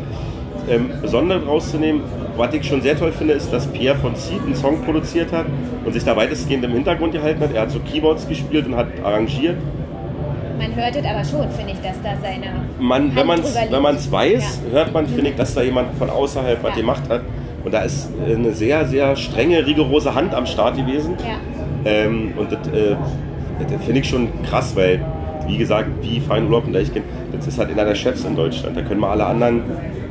ähm, 0.71 0.91
Besonderes 1.03 1.47
rauszunehmen. 1.47 2.03
Was 2.37 2.53
ich 2.55 2.65
schon 2.67 2.83
sehr 2.83 2.97
toll 2.99 3.13
finde, 3.13 3.35
ist, 3.35 3.53
dass 3.53 3.67
Pierre 3.67 3.97
von 3.97 4.15
Seed 4.15 4.41
einen 4.45 4.55
Song 4.55 4.83
produziert 4.83 5.33
hat 5.33 5.47
und 5.85 5.93
sich 5.93 6.05
da 6.05 6.15
weitestgehend 6.17 6.65
im 6.65 6.73
Hintergrund 6.73 7.13
gehalten 7.13 7.41
hat. 7.41 7.55
Er 7.55 7.63
hat 7.63 7.71
so 7.71 7.79
Keyboards 7.81 8.29
gespielt 8.29 8.67
und 8.67 8.77
hat 8.77 8.89
arrangiert. 9.03 9.57
Man 10.59 10.75
hört 10.75 10.97
es 10.97 11.05
aber 11.05 11.25
schon, 11.25 11.51
finde 11.51 11.73
ich, 11.73 11.81
dass 11.81 12.01
da 12.03 12.11
seine. 12.23 12.47
Man, 12.79 13.15
wenn 13.15 13.27
man 13.27 13.95
es 13.97 14.11
weiß, 14.11 14.61
Ja. 14.71 14.79
hört 14.79 14.93
man, 14.93 15.07
finde 15.07 15.31
ich, 15.31 15.37
dass 15.37 15.55
da 15.55 15.63
jemand 15.63 15.97
von 15.99 16.09
außerhalb 16.11 16.63
was 16.63 16.71
Ja. 16.71 16.77
gemacht 16.77 17.03
hat. 17.09 17.23
Und 17.65 17.73
da 17.75 17.81
ist 17.81 18.11
äh, 18.29 18.35
eine 18.35 18.53
sehr, 18.53 18.85
sehr 18.87 19.17
strenge, 19.17 19.67
rigorose 19.67 20.15
Hand 20.15 20.35
am 20.35 20.47
Start 20.47 20.77
gewesen. 20.77 21.15
Ja. 21.19 21.91
Ähm, 21.91 22.33
und 22.37 22.53
das, 22.53 22.59
äh, 22.69 22.97
das 23.61 23.85
finde 23.85 24.01
ich 24.01 24.09
schon 24.09 24.29
krass, 24.43 24.75
weil, 24.77 25.01
wie 25.47 25.57
gesagt, 25.59 25.89
wie 26.03 26.21
Fein 26.21 26.45
Urlaub 26.47 26.67
und 26.67 26.73
Deichkind, 26.73 27.05
das 27.37 27.47
ist 27.47 27.59
halt 27.59 27.71
einer 27.71 27.85
der 27.85 27.95
Chefs 27.95 28.25
in 28.25 28.37
Deutschland. 28.37 28.77
Da 28.77 28.83
können 28.83 29.01
mal 29.01 29.11
alle 29.11 29.27
anderen, 29.27 29.63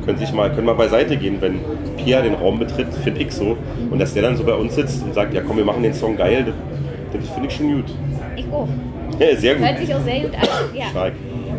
können 0.06 0.18
sich 0.18 0.32
mal, 0.32 0.50
können 0.50 0.66
mal 0.66 0.74
beiseite 0.74 1.16
gehen, 1.16 1.36
wenn 1.40 1.60
Pierre 1.96 2.22
den 2.22 2.34
Raum 2.34 2.58
betritt, 2.58 2.86
finde 3.04 3.20
ich 3.20 3.32
so. 3.32 3.56
Und 3.90 3.98
dass 3.98 4.14
der 4.14 4.22
dann 4.22 4.36
so 4.36 4.44
bei 4.44 4.54
uns 4.54 4.74
sitzt 4.76 5.02
und 5.02 5.12
sagt, 5.12 5.34
ja 5.34 5.42
komm, 5.46 5.58
wir 5.58 5.64
machen 5.64 5.82
den 5.82 5.92
Song 5.92 6.16
geil, 6.16 6.44
das, 7.12 7.20
das 7.20 7.30
finde 7.30 7.48
ich 7.48 7.56
schon 7.56 7.72
gut. 7.74 7.92
Ich 8.36 8.46
auch. 8.52 8.68
Ja, 9.18 9.36
sehr 9.36 9.54
gut. 9.56 9.66
Hört 9.66 9.78
sich 9.78 9.94
auch 9.94 10.02
sehr 10.02 10.20
gut 10.20 10.34
an. 10.34 10.48
Ja. 10.74 10.86
Stark. 10.86 11.12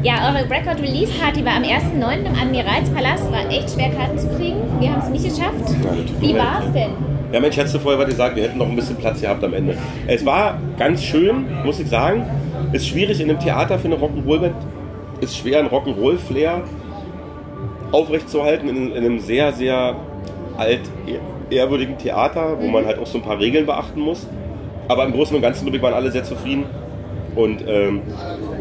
Ja, 0.04 0.30
eure 0.30 0.50
Record 0.50 0.80
Release 0.80 1.12
Party 1.20 1.44
war 1.44 1.56
am 1.56 1.64
1.9. 1.64 2.26
im 2.26 2.36
Admiralspalast. 2.40 3.32
War 3.32 3.50
echt 3.50 3.72
schwer, 3.72 3.90
Karten 3.90 4.18
zu 4.18 4.28
kriegen. 4.30 4.58
Wir 4.80 4.92
haben 4.92 5.02
es 5.02 5.10
nicht 5.10 5.24
geschafft. 5.26 5.56
Ja, 5.84 6.22
Wie 6.22 6.36
war 6.36 6.64
es 6.66 6.72
denn? 6.72 6.92
Ja, 7.34 7.40
Mensch, 7.40 7.58
hättest 7.58 7.76
du 7.76 7.80
vorher 7.80 8.00
was 8.00 8.08
gesagt, 8.08 8.36
wir 8.36 8.44
hätten 8.44 8.58
noch 8.58 8.70
ein 8.70 8.76
bisschen 8.76 8.96
Platz 8.96 9.22
gehabt 9.22 9.44
am 9.44 9.54
Ende. 9.54 9.76
Es 10.06 10.26
war 10.26 10.60
ganz 10.78 11.04
schön, 11.04 11.46
muss 11.66 11.80
ich 11.80 11.90
sagen. 11.90 12.24
Ist 12.72 12.88
schwierig 12.88 13.20
in 13.20 13.30
einem 13.30 13.40
Theater 13.40 13.80
für 13.80 13.88
eine 13.88 13.96
Rock'n'Roll-Band. 13.96 14.56
Ist 15.20 15.36
schwer, 15.36 15.60
einen 15.60 15.70
Rock'n'Roll-Flair 15.70 16.62
aufrechtzuerhalten 17.92 18.70
in, 18.70 18.92
in 18.92 18.98
einem 18.98 19.20
sehr, 19.20 19.54
sehr 19.54 19.96
alt, 20.58 20.82
ehrwürdigen 21.50 21.98
Theater, 21.98 22.58
wo 22.60 22.68
man 22.68 22.86
halt 22.86 23.00
auch 23.00 23.08
so 23.08 23.20
ein 23.20 23.24
paar 23.24 23.40
Regeln 23.40 23.66
beachten 23.66 24.02
muss. 24.02 24.28
Aber 24.88 25.06
im 25.06 25.12
Großen 25.12 25.36
und 25.36 25.42
Ganzen, 25.42 25.64
glaube 25.66 25.78
ich, 25.78 25.84
waren 25.84 25.94
alle 25.94 26.12
sehr 26.12 26.24
zufrieden. 26.24 26.66
Und 27.36 27.64
ähm, 27.68 28.02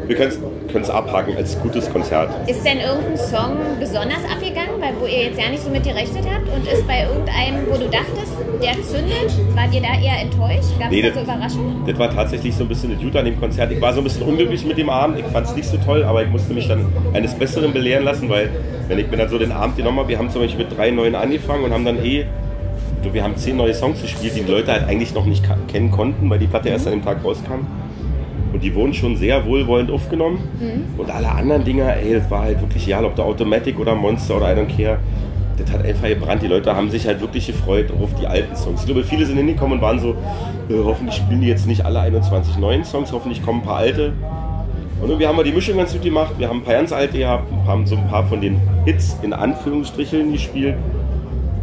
wir 0.07 0.17
können 0.17 0.83
es 0.83 0.91
abhaken 0.91 1.37
als 1.37 1.59
gutes 1.61 1.91
Konzert. 1.91 2.31
Ist 2.49 2.65
denn 2.65 2.79
irgendein 2.79 3.17
Song 3.17 3.57
besonders 3.81 4.23
abgegangen, 4.31 4.81
weil, 4.81 4.93
wo 5.01 5.07
ihr 5.07 5.25
jetzt 5.25 5.41
ja 5.41 5.49
nicht 5.51 5.63
so 5.63 5.71
mit 5.71 5.85
gerechnet 5.85 6.25
habt? 6.33 6.49
Und 6.49 6.67
ist 6.67 6.87
bei 6.87 7.03
irgendeinem, 7.03 7.67
wo 7.69 7.77
du 7.77 7.89
dachtest, 7.89 8.33
der 8.63 8.73
zündet, 8.83 9.33
wart 9.55 9.75
ihr 9.75 9.81
da 9.81 9.99
eher 10.01 10.23
enttäuscht? 10.23 10.79
Gab 10.79 10.89
es 10.89 10.91
Nee, 10.91 11.03
da 11.03 11.15
so 11.15 11.21
Überraschungen? 11.21 11.87
Das 11.87 11.99
war 11.99 12.11
tatsächlich 12.11 12.55
so 12.55 12.65
ein 12.65 12.69
bisschen 12.69 12.93
das 12.93 13.01
Gute 13.03 13.19
an 13.19 13.25
dem 13.25 13.39
Konzert. 13.41 13.73
Ich 13.73 13.81
war 13.81 13.93
so 13.93 14.01
ein 14.01 14.05
bisschen 14.05 14.23
unglücklich 14.23 14.65
mit 14.65 14.79
dem 14.79 14.91
Abend. 14.91 15.19
Ich 15.19 15.27
fand 15.27 15.47
es 15.47 15.57
nicht 15.57 15.69
so 15.69 15.77
toll, 15.79 16.05
aber 16.05 16.23
ich 16.23 16.29
musste 16.29 16.55
mich 16.55 16.69
dann 16.69 16.87
eines 17.13 17.35
Besseren 17.35 17.73
belehren 17.73 18.05
lassen, 18.05 18.29
weil 18.29 18.51
wenn 18.89 18.99
ich 18.99 19.11
mir 19.11 19.17
dann 19.17 19.29
so 19.29 19.39
den 19.39 19.53
Abend 19.53 19.77
genommen 19.77 19.99
habe, 19.99 20.09
wir 20.09 20.19
haben 20.19 20.31
zum 20.31 20.43
Beispiel 20.43 20.65
mit 20.65 20.77
drei 20.77 20.91
neuen 20.91 21.15
angefangen 21.15 21.65
und 21.65 21.73
haben 21.73 21.85
dann 21.85 22.05
eh, 22.05 22.27
wir 23.13 23.23
haben 23.23 23.37
zehn 23.37 23.57
neue 23.57 23.75
Songs 23.75 24.03
gespielt, 24.03 24.35
die 24.37 24.43
die 24.43 24.51
Leute 24.51 24.73
halt 24.73 24.89
eigentlich 24.89 25.15
noch 25.15 25.27
nicht 25.27 25.45
kennen 25.69 25.91
konnten, 25.91 26.29
weil 26.29 26.39
die 26.39 26.47
Platte 26.47 26.69
erst 26.69 26.87
an 26.87 26.93
dem 26.95 27.05
Tag 27.05 27.19
rauskam. 27.25 27.67
Und 28.57 28.63
die 28.63 28.75
wurden 28.75 28.95
schon 28.95 29.19
sehr 29.19 29.45
wohlwollend 29.45 29.91
aufgenommen. 29.91 30.39
Und 30.97 31.11
alle 31.11 31.31
anderen 31.31 31.63
Dinger, 31.63 31.95
ey, 31.95 32.15
das 32.15 32.31
war 32.31 32.45
halt 32.45 32.59
wirklich 32.59 32.87
egal, 32.87 33.05
ob 33.05 33.15
der 33.15 33.27
Automatic 33.27 33.79
oder 33.79 33.95
Monster 33.95 34.39
oder 34.39 34.51
I 34.51 34.59
don't 34.59 34.75
care. 34.75 34.97
das 35.59 35.71
hat 35.71 35.85
einfach 35.85 36.09
gebrannt. 36.09 36.41
Die 36.41 36.47
Leute 36.47 36.75
haben 36.75 36.91
sich 36.91 37.07
halt 37.07 37.21
wirklich 37.21 37.49
gefreut 37.49 37.93
auf 38.03 38.15
die 38.19 38.27
alten 38.27 38.57
Songs. 38.57 38.81
Ich 38.81 38.87
glaube, 38.87 39.05
viele 39.05 39.27
sind 39.27 39.37
hingekommen 39.37 39.77
und 39.77 39.83
waren 39.83 39.99
so, 39.99 40.13
äh, 40.71 40.83
hoffentlich 40.83 41.17
spielen 41.17 41.43
die 41.43 41.49
jetzt 41.49 41.67
nicht 41.67 41.85
alle 41.85 42.01
21 42.01 42.57
neuen 42.57 42.83
Songs, 42.83 43.13
hoffentlich 43.13 43.45
kommen 43.45 43.61
ein 43.61 43.67
paar 43.67 43.77
alte. 43.77 44.15
Und 45.03 45.09
irgendwie 45.11 45.27
haben 45.27 45.37
wir 45.37 45.45
die 45.45 45.53
Mischung 45.53 45.77
ganz 45.77 45.93
gut 45.93 46.01
gemacht. 46.01 46.33
Wir 46.39 46.49
haben 46.49 46.61
ein 46.61 46.65
paar 46.65 46.77
ganz 46.77 46.93
alte 46.93 47.19
gehabt, 47.19 47.53
haben 47.67 47.87
so 47.87 47.97
ein 47.97 48.09
paar 48.09 48.25
von 48.25 48.41
den 48.41 48.59
Hits 48.87 49.19
in 49.21 49.35
Anführungsstrichen 49.35 50.33
gespielt. 50.33 50.77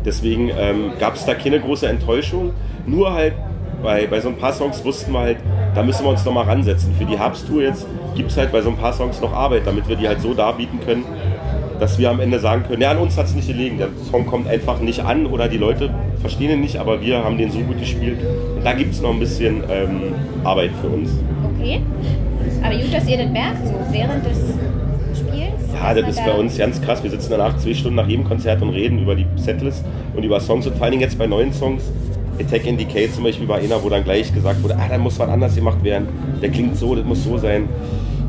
Deswegen 0.05 0.51
ähm, 0.55 0.91
gab 0.99 1.15
es 1.15 1.25
da 1.25 1.33
keine 1.33 1.59
große 1.59 1.87
Enttäuschung. 1.87 2.51
Nur 2.85 3.13
halt 3.13 3.33
bei, 3.81 4.07
bei 4.07 4.19
so 4.21 4.29
ein 4.29 4.37
paar 4.37 4.53
Songs 4.53 4.83
wussten 4.85 5.11
wir 5.13 5.19
halt, 5.19 5.37
da 5.75 5.83
müssen 5.83 6.03
wir 6.03 6.09
uns 6.11 6.23
nochmal 6.25 6.45
ransetzen. 6.45 6.93
Für 6.97 7.05
die 7.05 7.17
Herbsttour 7.17 7.61
jetzt 7.63 7.85
gibt 8.15 8.31
es 8.31 8.37
halt 8.37 8.51
bei 8.51 8.61
so 8.61 8.69
ein 8.69 8.77
paar 8.77 8.93
Songs 8.93 9.19
noch 9.21 9.33
Arbeit, 9.33 9.63
damit 9.65 9.87
wir 9.87 9.95
die 9.95 10.07
halt 10.07 10.21
so 10.21 10.33
darbieten 10.33 10.79
können, 10.85 11.03
dass 11.79 11.97
wir 11.97 12.09
am 12.09 12.19
Ende 12.19 12.39
sagen 12.39 12.63
können, 12.67 12.81
ja, 12.81 12.91
an 12.91 12.97
uns 12.99 13.17
hat 13.17 13.25
es 13.25 13.35
nicht 13.35 13.47
gelegen. 13.47 13.77
Der 13.77 13.89
Song 14.11 14.25
kommt 14.25 14.47
einfach 14.47 14.79
nicht 14.79 14.99
an 15.03 15.25
oder 15.25 15.47
die 15.49 15.57
Leute 15.57 15.89
verstehen 16.21 16.51
ihn 16.51 16.61
nicht, 16.61 16.77
aber 16.77 17.01
wir 17.01 17.23
haben 17.23 17.37
den 17.37 17.51
so 17.51 17.59
gut 17.59 17.79
gespielt. 17.79 18.17
Und 18.55 18.63
da 18.63 18.73
gibt 18.73 18.93
es 18.93 19.01
noch 19.01 19.09
ein 19.11 19.19
bisschen 19.19 19.63
ähm, 19.69 20.13
Arbeit 20.43 20.71
für 20.81 20.87
uns. 20.87 21.09
Okay. 21.57 21.81
Aber 22.63 22.75
gut, 22.75 22.93
dass 22.93 23.07
ihr 23.07 23.17
das 23.17 23.29
merkt, 23.29 23.67
so 23.67 23.73
während 23.91 24.25
des 24.25 24.37
Spiels. 25.19 25.73
Ja, 25.73 25.93
das 25.93 26.09
ist 26.09 26.19
da- 26.19 26.25
bei 26.31 26.33
uns 26.37 26.57
ganz 26.57 26.81
krass. 26.81 27.03
Wir 27.03 27.09
sitzen 27.09 27.31
danach 27.31 27.57
zwei 27.57 27.73
Stunden 27.73 27.95
nach 27.97 28.07
jedem 28.07 28.23
Konzert 28.23 28.61
und 28.61 28.69
reden 28.69 28.99
über 28.99 29.15
die 29.15 29.25
Setlist 29.35 29.83
und 30.15 30.23
über 30.23 30.39
Songs 30.39 30.65
und 30.67 30.75
vor 30.75 30.83
allen 30.83 30.91
Dingen 30.91 31.01
jetzt 31.01 31.17
bei 31.17 31.27
neuen 31.27 31.51
Songs. 31.51 31.91
Attack 32.39 32.65
in 32.65 32.77
Decay 32.77 33.11
zum 33.11 33.23
Beispiel 33.23 33.47
war 33.47 33.57
einer, 33.57 33.81
wo 33.83 33.89
dann 33.89 34.03
gleich 34.03 34.33
gesagt 34.33 34.63
wurde, 34.63 34.75
ah, 34.75 34.87
da 34.89 34.97
muss 34.97 35.19
was 35.19 35.29
anders 35.29 35.55
gemacht 35.55 35.83
werden. 35.83 36.07
Der 36.41 36.49
klingt 36.49 36.75
so, 36.77 36.95
das 36.95 37.05
muss 37.05 37.23
so 37.23 37.37
sein. 37.37 37.69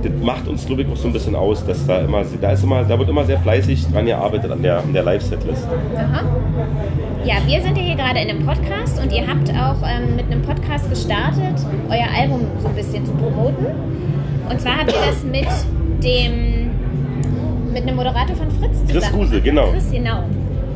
Das 0.03 0.13
macht 0.23 0.47
uns, 0.49 0.67
glaube 0.67 0.83
ich, 0.83 0.89
auch 0.89 0.97
so 0.97 1.09
ein 1.09 1.15
bisschen 1.15 1.35
aus, 1.35 1.65
dass 1.65 1.87
da 1.87 2.01
immer, 2.01 2.23
da 2.41 2.53
ist 2.53 2.63
immer, 2.63 2.85
da 2.85 2.99
wird 2.99 3.09
immer 3.09 3.25
sehr 3.25 3.39
fleißig 3.39 3.87
dran 3.91 4.05
gearbeitet 4.05 4.51
an 4.51 4.63
der, 4.63 4.79
an 4.79 4.93
der 4.93 5.03
Live-Setlist. 5.03 5.67
Aha. 5.97 6.25
Ja, 7.25 7.37
wir 7.47 7.63
sind 7.63 7.79
ja 7.79 7.83
hier 7.83 7.97
gerade 7.97 8.21
in 8.21 8.29
einem 8.29 8.45
Podcast 8.45 9.03
und 9.03 9.11
ihr 9.11 9.27
habt 9.27 9.49
auch 9.51 9.83
ähm, 9.83 10.17
mit 10.17 10.27
einem 10.27 10.43
Podcast 10.43 10.91
gestartet, 10.91 11.55
euer 11.89 12.07
Album 12.15 12.43
so 12.61 12.69
ein 12.69 12.75
bisschen 12.75 13.07
zu 13.07 13.13
promoten. 13.13 13.67
Und 14.51 14.61
zwar 14.61 14.81
habt 14.81 14.93
ihr 14.93 14.99
das 15.07 15.25
mit 15.25 15.49
dem 16.05 16.71
mit 17.73 17.83
einem 17.83 17.97
Moderator 17.97 18.37
von 18.37 18.51
Fritz 18.51 18.79
Chris 18.87 19.05
zusammen. 19.05 19.19
Guse, 19.19 19.41
genau. 19.41 19.71
Chris, 19.73 19.91
genau. 19.91 20.25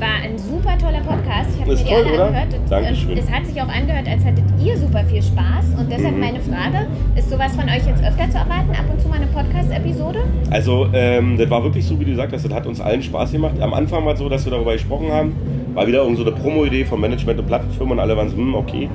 War 0.01 0.23
ein 0.23 0.39
super 0.39 0.79
toller 0.79 1.01
Podcast. 1.01 1.51
Ich 1.55 1.61
habe 1.61 1.67
mir 1.71 1.73
Ist 1.75 1.85
die 1.85 1.89
toll, 1.91 2.05
alle 2.05 2.15
oder? 2.15 2.27
angehört. 2.27 2.55
Und 2.55 2.71
Dankeschön. 2.71 3.19
Es 3.19 3.31
hat 3.31 3.47
sich 3.47 3.61
auch 3.61 3.69
angehört, 3.69 4.09
als 4.09 4.25
hättet 4.25 4.45
ihr 4.63 4.77
super 4.77 5.05
viel 5.05 5.23
Spaß. 5.23 5.65
Und 5.79 5.91
deshalb 5.91 6.15
Mhm. 6.15 6.21
meine 6.21 6.41
Frage, 6.41 6.87
ist 7.17 7.31
sowas 7.31 7.53
von 7.57 7.65
euch 7.65 7.85
jetzt 7.87 8.03
öfter 8.05 8.31
zu 8.31 8.39
erwarten? 8.39 8.71
Ab 8.71 8.85
und 8.93 9.01
zu 9.01 9.09
mal 9.09 9.17
eine 9.17 9.27
Podcast-Episode? 9.27 10.21
Also, 10.51 10.87
ähm, 10.93 11.37
das 11.37 11.51
war 11.51 11.65
wirklich 11.65 11.85
so, 11.85 11.99
wie 11.99 12.05
du 12.05 12.11
gesagt 12.13 12.33
hast, 12.33 12.45
das 12.45 12.53
hat 12.55 12.67
uns 12.67 12.81
allen 12.81 13.03
Spaß 13.03 13.33
gemacht. 13.33 13.55
Am 13.61 13.75
Anfang 13.75 14.05
war 14.05 14.13
es 14.13 14.21
so, 14.21 14.29
dass 14.29 14.45
wir 14.45 14.53
darüber 14.53 14.73
gesprochen 14.73 15.11
haben. 15.13 15.33
War 15.75 15.87
wieder 15.87 16.03
irgend 16.03 16.19
so 16.19 16.23
eine 16.25 16.33
Promo-Idee 16.33 16.85
vom 16.85 17.01
Management 17.01 17.41
und 17.41 17.47
Plattenfirmen 17.47 17.93
und 17.95 17.99
alle 18.01 18.17
waren 18.17 18.29
so, 18.29 18.37
hm, 18.37 18.55
okay. 18.55 18.89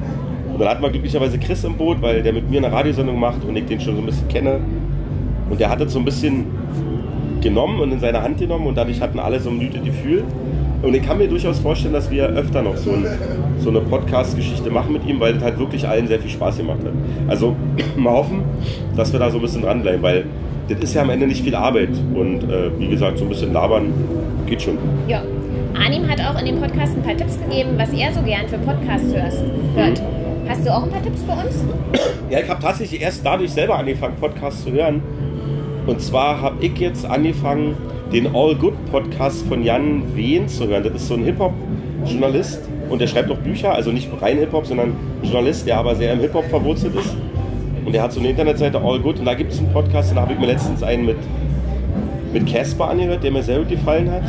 Und 0.54 0.60
dann 0.60 0.70
hatten 0.70 0.82
wir 0.84 0.90
glücklicherweise 0.90 1.38
Chris 1.38 1.64
im 1.66 1.76
Boot, 1.76 2.02
weil 2.02 2.22
der 2.24 2.32
mit 2.32 2.50
mir 2.50 2.60
eine 2.64 2.72
Radiosendung 2.72 3.20
macht 3.20 3.44
und 3.44 3.56
ich 3.58 3.66
den 3.66 3.82
schon 3.82 3.96
so 3.96 4.02
ein 4.02 4.06
bisschen 4.06 4.28
kenne. 4.30 4.60
Und 5.50 5.60
der 5.60 5.70
hat 5.70 5.82
das 5.82 5.92
so 5.92 6.00
ein 6.00 6.06
bisschen 6.06 6.46
genommen 7.42 7.82
und 7.82 7.92
in 7.92 8.00
seine 8.00 8.22
Hand 8.22 8.38
genommen 8.38 8.68
und 8.68 8.78
dadurch 8.78 9.02
hatten 9.02 9.20
alle 9.20 9.40
so 9.40 9.50
ein 9.50 9.60
gutes 9.60 9.84
Gefühl. 9.84 10.24
Und 10.84 10.94
ich 10.94 11.02
kann 11.02 11.18
mir 11.18 11.30
durchaus 11.30 11.60
vorstellen, 11.60 11.94
dass 11.94 12.12
wir 12.12 12.26
öfter 12.26 12.62
noch 12.62 12.76
so, 12.76 12.92
ein, 12.92 13.08
so 13.58 13.70
eine 13.70 13.80
Podcast-Geschichte 13.80 14.70
machen 14.70 14.92
mit 14.92 15.06
ihm, 15.06 15.18
weil 15.18 15.34
das 15.34 15.44
halt 15.44 15.58
wirklich 15.58 15.88
allen 15.88 16.08
sehr 16.08 16.20
viel 16.20 16.30
Spaß 16.30 16.58
gemacht 16.58 16.80
hat. 16.84 16.92
Also 17.30 17.56
mal 17.96 18.12
hoffen, 18.12 18.42
dass 18.98 19.14
wir 19.14 19.20
da 19.20 19.32
so 19.32 19.38
ein 19.38 19.42
bisschen 19.42 19.62
dranbleiben, 19.62 20.02
weil 20.02 20.26
das 20.68 20.80
ist 20.80 20.94
ja 20.94 21.04
am 21.04 21.10
Ende 21.10 21.26
nicht 21.26 21.42
viel 21.42 21.56
Arbeit. 21.56 21.92
Und 22.14 22.44
äh, 22.44 22.70
wie 22.78 22.90
gesagt, 22.90 23.18
so 23.18 23.24
ein 23.24 23.30
bisschen 23.30 23.54
labern 23.54 23.94
geht 24.46 24.62
schon. 24.62 24.78
Ja. 25.08 25.22
Arnim 25.74 26.08
hat 26.08 26.20
auch 26.20 26.38
in 26.40 26.48
dem 26.48 26.60
Podcast 26.60 26.98
ein 26.98 27.02
paar 27.02 27.16
Tipps 27.16 27.40
gegeben, 27.40 27.72
was 27.78 27.92
er 27.94 28.14
so 28.14 28.22
gern 28.22 28.48
für 28.50 28.58
Podcasts 28.58 29.14
hörst, 29.16 29.44
hört. 29.76 30.02
Hast 30.50 30.66
du 30.66 30.70
auch 30.70 30.84
ein 30.84 30.90
paar 30.90 31.02
Tipps 31.02 31.24
für 31.24 31.32
uns? 31.32 31.64
Ja, 32.30 32.40
ich 32.40 32.50
habe 32.50 32.62
tatsächlich 32.62 33.00
erst 33.00 33.24
dadurch 33.24 33.52
selber 33.52 33.78
angefangen, 33.78 34.16
Podcasts 34.20 34.64
zu 34.64 34.72
hören. 34.72 35.04
Und 35.86 36.02
zwar 36.02 36.42
habe 36.42 36.66
ich 36.66 36.76
jetzt 36.80 37.06
angefangen, 37.06 37.76
den 38.14 38.36
All 38.36 38.56
Good 38.56 38.74
Podcast 38.92 39.46
von 39.48 39.64
Jan 39.64 40.16
Wehn 40.16 40.48
zu 40.48 40.68
hören. 40.68 40.84
Das 40.84 40.94
ist 40.94 41.08
so 41.08 41.16
ein 41.16 41.24
Hip-Hop-Journalist 41.24 42.62
und 42.90 43.02
der 43.02 43.08
schreibt 43.08 43.32
auch 43.32 43.38
Bücher, 43.38 43.74
also 43.74 43.92
nicht 43.92 44.10
rein 44.22 44.38
Hip-Hop, 44.38 44.66
sondern 44.66 44.90
ein 44.90 45.30
Journalist, 45.30 45.66
der 45.66 45.78
aber 45.78 45.96
sehr 45.96 46.14
im 46.14 46.20
Hip-Hop 46.20 46.46
verwurzelt 46.46 46.96
ist. 46.96 47.16
Und 47.86 47.94
der 47.94 48.04
hat 48.04 48.14
so 48.14 48.20
eine 48.20 48.30
Internetseite 48.30 48.80
All 48.80 49.00
Good 49.00 49.20
und 49.20 49.26
da 49.26 49.34
gibt 49.34 49.52
es 49.52 49.60
einen 49.60 49.74
Podcast 49.74 50.12
und 50.12 50.18
da 50.18 50.22
habe 50.22 50.34
ich 50.34 50.40
mir 50.40 50.46
letztens 50.46 50.84
einen 50.84 51.06
mit 51.06 51.18
mit 52.34 52.48
Casper 52.52 52.90
angehört, 52.90 53.24
der 53.24 53.32
mir 53.32 53.44
sehr 53.44 53.60
gut 53.60 53.70
gefallen 53.70 54.12
hat. 54.12 54.24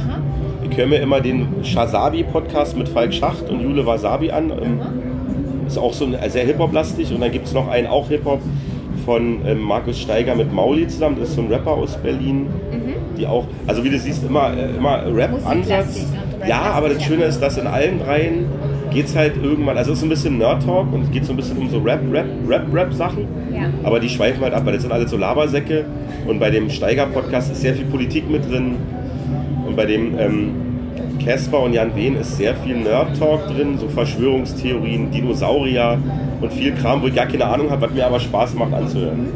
Ich 0.70 0.76
höre 0.76 0.86
mir 0.86 0.98
immer 0.98 1.20
den 1.20 1.48
Shazabi-Podcast 1.62 2.76
mit 2.76 2.88
Falk 2.88 3.14
Schacht 3.14 3.48
und 3.48 3.60
Jule 3.60 3.86
Wasabi 3.86 4.30
an. 4.30 4.50
Ähm, 4.50 4.80
Ist 5.66 5.78
auch 5.78 5.94
so 5.94 6.04
ein, 6.04 6.16
sehr 6.28 6.44
Hip-Hop-lastig. 6.44 7.12
Und 7.12 7.20
dann 7.20 7.32
gibt 7.32 7.46
es 7.46 7.54
noch 7.54 7.68
einen, 7.68 7.86
auch 7.86 8.08
Hip-Hop, 8.08 8.40
von 9.04 9.46
ähm, 9.46 9.60
Markus 9.60 10.00
Steiger 10.00 10.34
mit 10.34 10.52
Mauli 10.52 10.86
zusammen. 10.88 11.16
Das 11.18 11.30
ist 11.30 11.36
so 11.36 11.42
ein 11.42 11.48
Rapper 11.48 11.72
aus 11.72 11.96
Berlin. 11.96 12.46
Die 13.18 13.26
auch, 13.26 13.46
also 13.66 13.84
wie 13.84 13.90
du 13.90 13.98
siehst, 13.98 14.24
immer, 14.24 14.52
äh, 14.56 14.76
immer 14.76 15.04
Rap-Ansatz. 15.14 16.06
Ja, 16.46 16.62
aber 16.62 16.88
das 16.88 17.02
Schöne 17.02 17.24
ist, 17.24 17.40
dass 17.40 17.56
in 17.56 17.66
allen 17.66 18.00
dreien 18.00 18.46
geht 18.90 19.06
es 19.06 19.16
halt 19.16 19.34
irgendwann, 19.42 19.76
also 19.76 19.92
es 19.92 19.98
ist 19.98 20.04
ein 20.04 20.08
bisschen 20.08 20.38
Nerd-Talk 20.38 20.92
und 20.92 21.02
es 21.02 21.10
geht 21.10 21.24
so 21.24 21.32
ein 21.32 21.36
bisschen 21.36 21.58
um 21.58 21.68
so 21.68 21.78
Rap, 21.78 22.00
Rap, 22.12 22.26
Rap, 22.48 22.62
Rap-Sachen. 22.72 23.26
Ja. 23.52 23.62
Aber 23.82 23.98
die 23.98 24.08
schweifen 24.08 24.42
halt 24.42 24.54
ab, 24.54 24.64
weil 24.64 24.74
das 24.74 24.82
sind 24.82 24.92
alle 24.92 25.08
so 25.08 25.16
Labersäcke. 25.16 25.84
Und 26.26 26.38
bei 26.38 26.50
dem 26.50 26.70
Steiger-Podcast 26.70 27.52
ist 27.52 27.60
sehr 27.60 27.74
viel 27.74 27.86
Politik 27.86 28.30
mit 28.30 28.48
drin. 28.48 28.76
Und 29.66 29.74
bei 29.74 29.86
dem 29.86 30.16
ähm, 30.18 30.50
Casper 31.18 31.60
und 31.60 31.72
Jan 31.72 31.94
Wehn 31.94 32.16
ist 32.16 32.36
sehr 32.36 32.54
viel 32.56 32.76
Nerd-Talk 32.76 33.46
drin, 33.48 33.78
so 33.78 33.88
Verschwörungstheorien, 33.88 35.10
Dinosaurier 35.10 35.98
und 36.40 36.52
viel 36.52 36.72
Kram, 36.74 37.02
wo 37.02 37.06
ich 37.06 37.14
gar 37.14 37.26
keine 37.26 37.46
Ahnung 37.46 37.70
habe, 37.70 37.82
was 37.82 37.90
mir 37.92 38.06
aber 38.06 38.20
Spaß 38.20 38.54
macht 38.54 38.72
anzuhören. 38.72 39.28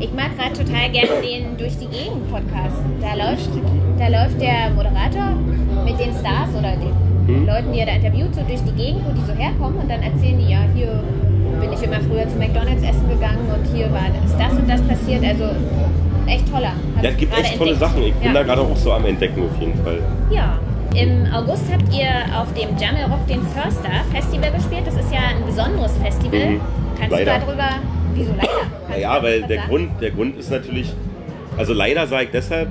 Ich 0.00 0.12
mag 0.14 0.36
gerade 0.36 0.52
total 0.52 0.90
gerne 0.90 1.22
den 1.22 1.56
Durch 1.56 1.76
die 1.78 1.86
Gegend 1.86 2.28
Podcast. 2.30 2.76
Da 3.00 3.14
läuft, 3.14 3.48
da 3.98 4.08
läuft 4.08 4.40
der 4.40 4.70
Moderator 4.74 5.34
mit 5.84 5.98
den 5.98 6.12
Stars 6.12 6.50
oder 6.58 6.72
den 6.72 6.92
Hm? 7.26 7.46
Leuten, 7.46 7.72
die 7.72 7.78
er 7.78 7.86
da 7.86 7.92
interviewt, 7.92 8.34
so 8.34 8.42
durch 8.42 8.60
die 8.62 8.72
Gegend, 8.72 9.02
wo 9.06 9.12
die 9.12 9.24
so 9.24 9.32
herkommen 9.32 9.78
und 9.78 9.88
dann 9.88 10.02
erzählen 10.02 10.38
die, 10.38 10.50
ja, 10.50 10.58
hier 10.74 11.02
bin 11.60 11.72
ich 11.72 11.82
immer 11.82 12.00
früher 12.00 12.28
zu 12.28 12.36
McDonalds 12.36 12.82
essen 12.82 13.08
gegangen 13.08 13.46
und 13.46 13.76
hier 13.76 13.92
war 13.92 14.10
ist 14.24 14.34
das 14.36 14.52
und 14.58 14.68
das 14.68 14.82
passiert. 14.82 15.22
Also 15.24 15.44
echt 16.26 16.50
toller. 16.50 16.72
Ja, 17.00 17.10
es 17.10 17.16
gibt 17.16 17.38
echt 17.38 17.56
tolle 17.56 17.72
entdeckt. 17.72 17.92
Sachen. 17.92 18.02
Ich 18.02 18.14
bin 18.14 18.26
ja. 18.26 18.32
da 18.32 18.42
gerade 18.42 18.62
auch 18.62 18.76
so 18.76 18.92
am 18.92 19.04
Entdecken 19.06 19.42
auf 19.42 19.60
jeden 19.60 19.78
Fall. 19.84 19.98
Ja. 20.30 20.58
Im 20.94 21.26
August 21.32 21.64
habt 21.72 21.92
ihr 21.94 22.08
auf 22.38 22.52
dem 22.52 22.76
Jamel 22.76 23.04
Rock 23.04 23.26
den 23.26 23.40
Förster 23.42 23.90
Festival 24.12 24.52
gespielt. 24.52 24.82
Das 24.84 24.94
ist 24.94 25.12
ja 25.12 25.20
ein 25.30 25.46
besonderes 25.46 25.96
Festival. 25.96 26.50
Mhm. 26.50 26.60
Kannst 26.98 27.12
Leider. 27.12 27.38
du 27.38 27.46
darüber. 27.46 27.68
Wieso 28.14 28.30
leider? 28.32 28.48
Kannst 28.48 28.90
Naja, 28.90 29.22
weil 29.22 29.42
der 29.42 29.56
sagen? 29.56 29.68
Grund, 29.68 29.90
der 30.02 30.10
Grund 30.10 30.36
ist 30.38 30.50
natürlich, 30.50 30.92
also 31.56 31.72
leider 31.72 32.06
sage 32.06 32.24
ich 32.24 32.30
deshalb, 32.30 32.68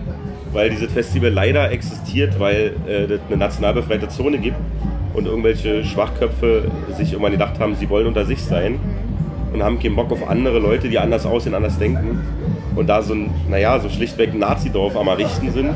weil 0.53 0.69
dieses 0.69 0.91
Festival 0.91 1.31
leider 1.31 1.71
existiert, 1.71 2.39
weil 2.39 2.75
äh, 2.87 3.05
es 3.05 3.21
eine 3.27 3.37
national 3.37 3.73
befreite 3.73 4.07
Zone 4.09 4.37
gibt 4.37 4.57
und 5.15 5.25
irgendwelche 5.25 5.83
Schwachköpfe 5.83 6.69
sich 6.95 7.13
irgendwann 7.13 7.31
gedacht 7.31 7.59
haben, 7.59 7.75
sie 7.75 7.89
wollen 7.89 8.05
unter 8.05 8.25
sich 8.25 8.43
sein 8.43 8.79
und 9.51 9.63
haben 9.63 9.79
keinen 9.79 9.95
Bock 9.95 10.11
auf 10.11 10.29
andere 10.29 10.59
Leute, 10.59 10.89
die 10.89 10.99
anders 10.99 11.25
aussehen, 11.25 11.55
anders 11.55 11.79
denken 11.79 12.21
und 12.75 12.87
da 12.87 13.01
so 13.01 13.13
ein, 13.13 13.31
naja, 13.49 13.79
so 13.79 13.89
schlichtweg 13.89 14.31
ein 14.33 14.39
Nazidorf 14.39 14.95
am 14.95 15.07
Errichten 15.07 15.51
sind. 15.51 15.71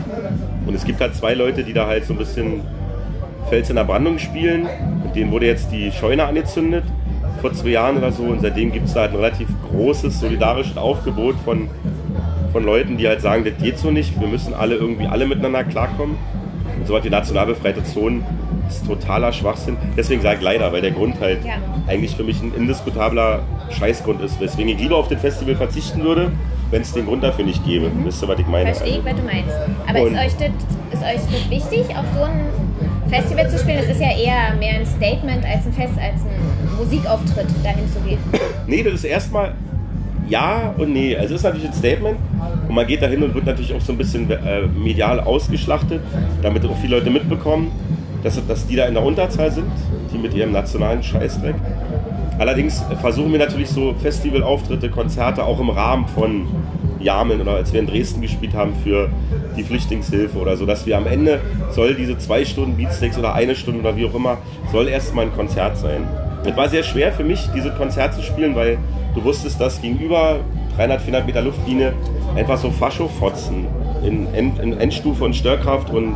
Und 0.65 0.73
es 0.75 0.83
gibt 0.85 0.99
halt 1.01 1.15
zwei 1.15 1.33
Leute, 1.33 1.63
die 1.63 1.73
da 1.73 1.87
halt 1.87 2.05
so 2.05 2.13
ein 2.13 2.17
bisschen 2.17 2.61
Fels 3.49 3.69
in 3.69 3.75
der 3.75 3.83
Brandung 3.83 4.17
spielen 4.17 4.67
und 5.03 5.15
denen 5.15 5.31
wurde 5.31 5.45
jetzt 5.45 5.71
die 5.71 5.91
Scheune 5.91 6.25
angezündet 6.25 6.83
vor 7.41 7.53
zwei 7.53 7.69
Jahren 7.69 7.97
oder 7.97 8.11
so 8.11 8.23
und 8.23 8.41
seitdem 8.41 8.71
gibt 8.71 8.87
es 8.87 8.93
da 8.93 9.01
halt 9.01 9.11
ein 9.11 9.17
relativ 9.17 9.47
großes 9.69 10.19
solidarisches 10.19 10.77
Aufgebot 10.77 11.35
von, 11.45 11.69
von 12.51 12.63
Leuten, 12.63 12.97
die 12.97 13.07
halt 13.07 13.21
sagen, 13.21 13.43
das 13.43 13.53
geht 13.61 13.77
so 13.77 13.91
nicht, 13.91 14.19
wir 14.19 14.27
müssen 14.27 14.53
alle 14.55 14.75
irgendwie 14.75 15.05
alle 15.05 15.27
miteinander 15.27 15.63
klarkommen. 15.63 16.15
Und 16.79 16.87
so 16.87 16.95
hat 16.95 17.03
die 17.03 17.09
national 17.09 17.45
befreite 17.45 17.83
Zone 17.83 18.21
ist 18.67 18.85
totaler 18.87 19.31
Schwachsinn. 19.31 19.77
Deswegen 19.95 20.21
sage 20.21 20.37
ich 20.37 20.41
leider, 20.43 20.71
weil 20.73 20.81
der 20.81 20.91
Grund 20.91 21.19
halt 21.19 21.45
Ja. 21.45 21.53
eigentlich 21.87 22.15
für 22.15 22.23
mich 22.23 22.41
ein 22.41 22.51
indiskutabler 22.55 23.41
Scheißgrund 23.69 24.21
ist, 24.21 24.39
weswegen 24.41 24.69
ich 24.71 24.79
lieber 24.79 24.97
auf 24.97 25.07
das 25.07 25.21
Festival 25.21 25.55
verzichten 25.55 26.03
würde, 26.03 26.31
wenn 26.71 26.81
es 26.81 26.91
den 26.93 27.05
Grund 27.05 27.23
dafür 27.23 27.45
nicht 27.45 27.63
gäbe. 27.65 27.91
Wisst 28.03 28.21
ihr, 28.23 28.27
was 28.27 28.39
ich 28.39 28.47
meine? 28.47 28.73
Verstehe 28.73 28.99
ich, 28.99 29.05
was 29.05 29.15
du 29.15 29.21
meinst. 29.23 29.51
Aber 29.87 30.01
Und- 30.01 30.13
ist 30.13 30.19
euch, 30.19 30.33
das, 30.91 30.99
ist 30.99 31.03
euch 31.03 31.31
das 31.31 31.49
wichtig, 31.49 31.95
auf 31.95 32.05
so 32.15 32.23
ein 32.23 32.45
Festival 33.09 33.49
zu 33.49 33.57
spielen? 33.59 33.77
Das 33.77 33.87
ist 33.89 34.01
ja 34.01 34.09
eher 34.17 34.55
mehr 34.57 34.75
ein 34.79 34.85
Statement 34.85 35.45
als 35.45 35.65
ein 35.65 35.73
Fest, 35.73 35.93
als 35.97 36.21
ein 36.21 36.77
Musikauftritt, 36.77 37.47
dahin 37.63 37.91
zu 37.91 37.99
gehen. 38.01 38.17
Nee, 38.67 38.83
das 38.83 38.95
ist 38.95 39.03
erstmal 39.05 39.53
ja 40.27 40.73
und 40.77 40.91
nee. 40.93 41.15
Also 41.15 41.35
es 41.35 41.41
ist 41.41 41.43
natürlich 41.43 41.67
ein 41.67 41.73
Statement 41.73 42.17
und 42.67 42.73
man 42.75 42.87
geht 42.87 43.01
dahin 43.01 43.21
und 43.23 43.33
wird 43.35 43.45
natürlich 43.45 43.73
auch 43.73 43.81
so 43.81 43.91
ein 43.91 43.97
bisschen 43.97 44.29
äh, 44.29 44.61
medial 44.67 45.19
ausgeschlachtet, 45.19 46.01
damit 46.41 46.65
auch 46.65 46.75
viele 46.77 46.97
Leute 46.97 47.11
mitbekommen, 47.11 47.71
dass, 48.23 48.39
dass 48.47 48.65
die 48.65 48.75
da 48.75 48.85
in 48.85 48.95
der 48.95 49.03
Unterzahl 49.03 49.51
sind, 49.51 49.67
die 50.11 50.17
mit 50.17 50.33
ihrem 50.33 50.51
nationalen 50.51 51.03
Scheißdreck. 51.03 51.55
Allerdings 52.37 52.83
versuchen 52.99 53.31
wir 53.31 53.39
natürlich 53.39 53.69
so 53.69 53.93
Festivalauftritte, 53.93 54.89
Konzerte 54.89 55.43
auch 55.43 55.59
im 55.59 55.69
Rahmen 55.69 56.07
von 56.07 56.47
Jameln 56.99 57.39
oder 57.41 57.51
als 57.53 57.71
wir 57.71 57.79
in 57.79 57.87
Dresden 57.87 58.21
gespielt 58.21 58.53
haben 58.53 58.73
für 58.83 59.09
die 59.55 59.63
Flüchtlingshilfe 59.63 60.37
oder 60.37 60.57
so, 60.57 60.65
dass 60.65 60.85
wir 60.85 60.97
am 60.97 61.07
Ende 61.07 61.39
soll 61.71 61.95
diese 61.95 62.17
zwei 62.17 62.43
Stunden 62.43 62.75
Beatsteaks 62.75 63.17
oder 63.17 63.33
eine 63.33 63.55
Stunde 63.55 63.79
oder 63.79 63.95
wie 63.95 64.05
auch 64.05 64.13
immer, 64.13 64.37
soll 64.71 64.87
erstmal 64.87 65.25
ein 65.25 65.33
Konzert 65.33 65.77
sein. 65.77 66.07
Es 66.43 66.55
war 66.57 66.67
sehr 66.67 66.83
schwer 66.83 67.11
für 67.13 67.23
mich, 67.23 67.47
diese 67.55 67.71
Konzert 67.71 68.13
zu 68.13 68.21
spielen, 68.21 68.55
weil 68.55 68.77
du 69.15 69.23
wusstest, 69.23 69.59
dass 69.61 69.81
gegenüber 69.81 70.41
300, 70.75 71.01
400 71.01 71.25
Meter 71.25 71.41
Luftlinie 71.41 71.93
einfach 72.35 72.57
so 72.57 72.69
Faschofotzen 72.69 73.65
in, 74.03 74.27
End, 74.33 74.59
in 74.59 74.77
Endstufe 74.77 75.23
und 75.23 75.35
Störkraft 75.35 75.89
und 75.89 76.15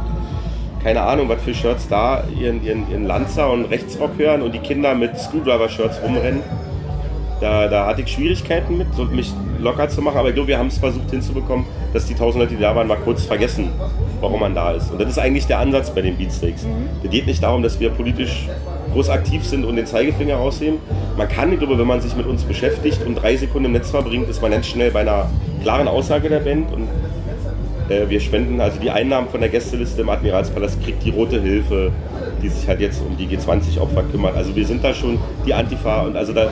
keine 0.84 1.02
Ahnung, 1.02 1.30
was 1.30 1.42
für 1.42 1.54
Shirts 1.54 1.88
da 1.88 2.24
ihren, 2.40 2.64
ihren, 2.64 2.90
ihren 2.90 3.06
Lanzer 3.06 3.52
und 3.52 3.66
Rechtsrock 3.66 4.12
hören 4.18 4.42
und 4.42 4.54
die 4.54 4.60
Kinder 4.60 4.96
mit 4.96 5.18
Screwdriver-Shirts 5.18 6.02
rumrennen. 6.02 6.42
Da, 7.42 7.68
da 7.68 7.86
hatte 7.86 8.02
ich 8.02 8.12
Schwierigkeiten 8.12 8.78
mit, 8.78 8.94
so 8.94 9.06
mich 9.06 9.34
locker 9.60 9.88
zu 9.88 10.02
machen, 10.02 10.18
aber 10.18 10.30
ich 10.30 10.36
glaube, 10.36 10.50
wir 10.50 10.58
haben 10.58 10.68
es 10.68 10.78
versucht 10.78 11.10
hinzubekommen, 11.10 11.66
dass 11.94 12.06
die 12.06 12.14
tausend 12.14 12.44
Leute, 12.44 12.56
die 12.56 12.62
da 12.62 12.76
waren, 12.76 12.88
mal 12.88 12.98
kurz 12.98 13.26
vergessen, 13.26 13.70
warum 14.20 14.42
man 14.42 14.54
da 14.54 14.72
ist. 14.72 14.92
Und 14.92 15.00
das 15.00 15.10
ist 15.10 15.20
eigentlich 15.20 15.48
der 15.48 15.60
Ansatz 15.60 15.94
bei 15.94 16.02
den 16.02 16.18
Beatsteaks. 16.18 16.66
Es 17.04 17.10
geht 17.10 17.28
nicht 17.28 17.42
darum, 17.42 17.64
dass 17.64 17.80
wir 17.80 17.92
politisch 17.92 18.48
groß 18.94 19.10
aktiv 19.10 19.46
sind 19.46 19.64
und 19.64 19.76
den 19.76 19.86
Zeigefinger 19.86 20.36
rausheben. 20.36 20.80
Man 21.18 21.30
kann, 21.30 21.54
ich 21.54 21.60
glaube, 21.60 21.78
wenn 21.78 21.88
man 21.88 22.02
sich 22.02 22.16
mit 22.16 22.26
uns 22.26 22.44
beschäftigt 22.44 23.06
und 23.06 23.16
drei 23.16 23.38
Sekunden 23.38 23.66
im 23.66 23.72
Netz 23.74 23.92
verbringt, 23.92 24.30
ist 24.30 24.42
man 24.42 24.52
ganz 24.52 24.68
schnell 24.68 24.92
bei 24.92 25.02
einer 25.02 25.30
klaren 25.62 25.88
Aussage 25.88 26.30
der 26.30 26.40
Band 26.40 26.72
und 26.74 26.88
wir 27.90 28.20
spenden 28.20 28.62
also 28.62 28.80
die 28.80 28.92
Einnahmen 28.92 29.30
von 29.30 29.40
der 29.40 29.50
Gästeliste 29.50 30.02
im 30.02 30.10
Admiralspalast, 30.10 30.84
kriegt 30.84 31.04
die 31.04 31.10
Rote 31.10 31.42
Hilfe, 31.42 31.92
die 32.42 32.50
sich 32.50 32.68
halt 32.68 32.80
jetzt 32.80 33.02
um 33.02 33.18
die 33.18 33.28
G20-Opfer 33.28 34.04
kümmert. 34.12 34.36
Also 34.36 34.56
wir 34.56 34.66
sind 34.66 34.84
da 34.84 34.94
schon 34.94 35.20
die 35.46 35.54
Antifa 35.54 36.02
und 36.04 36.16
also 36.16 36.34
da, 36.34 36.52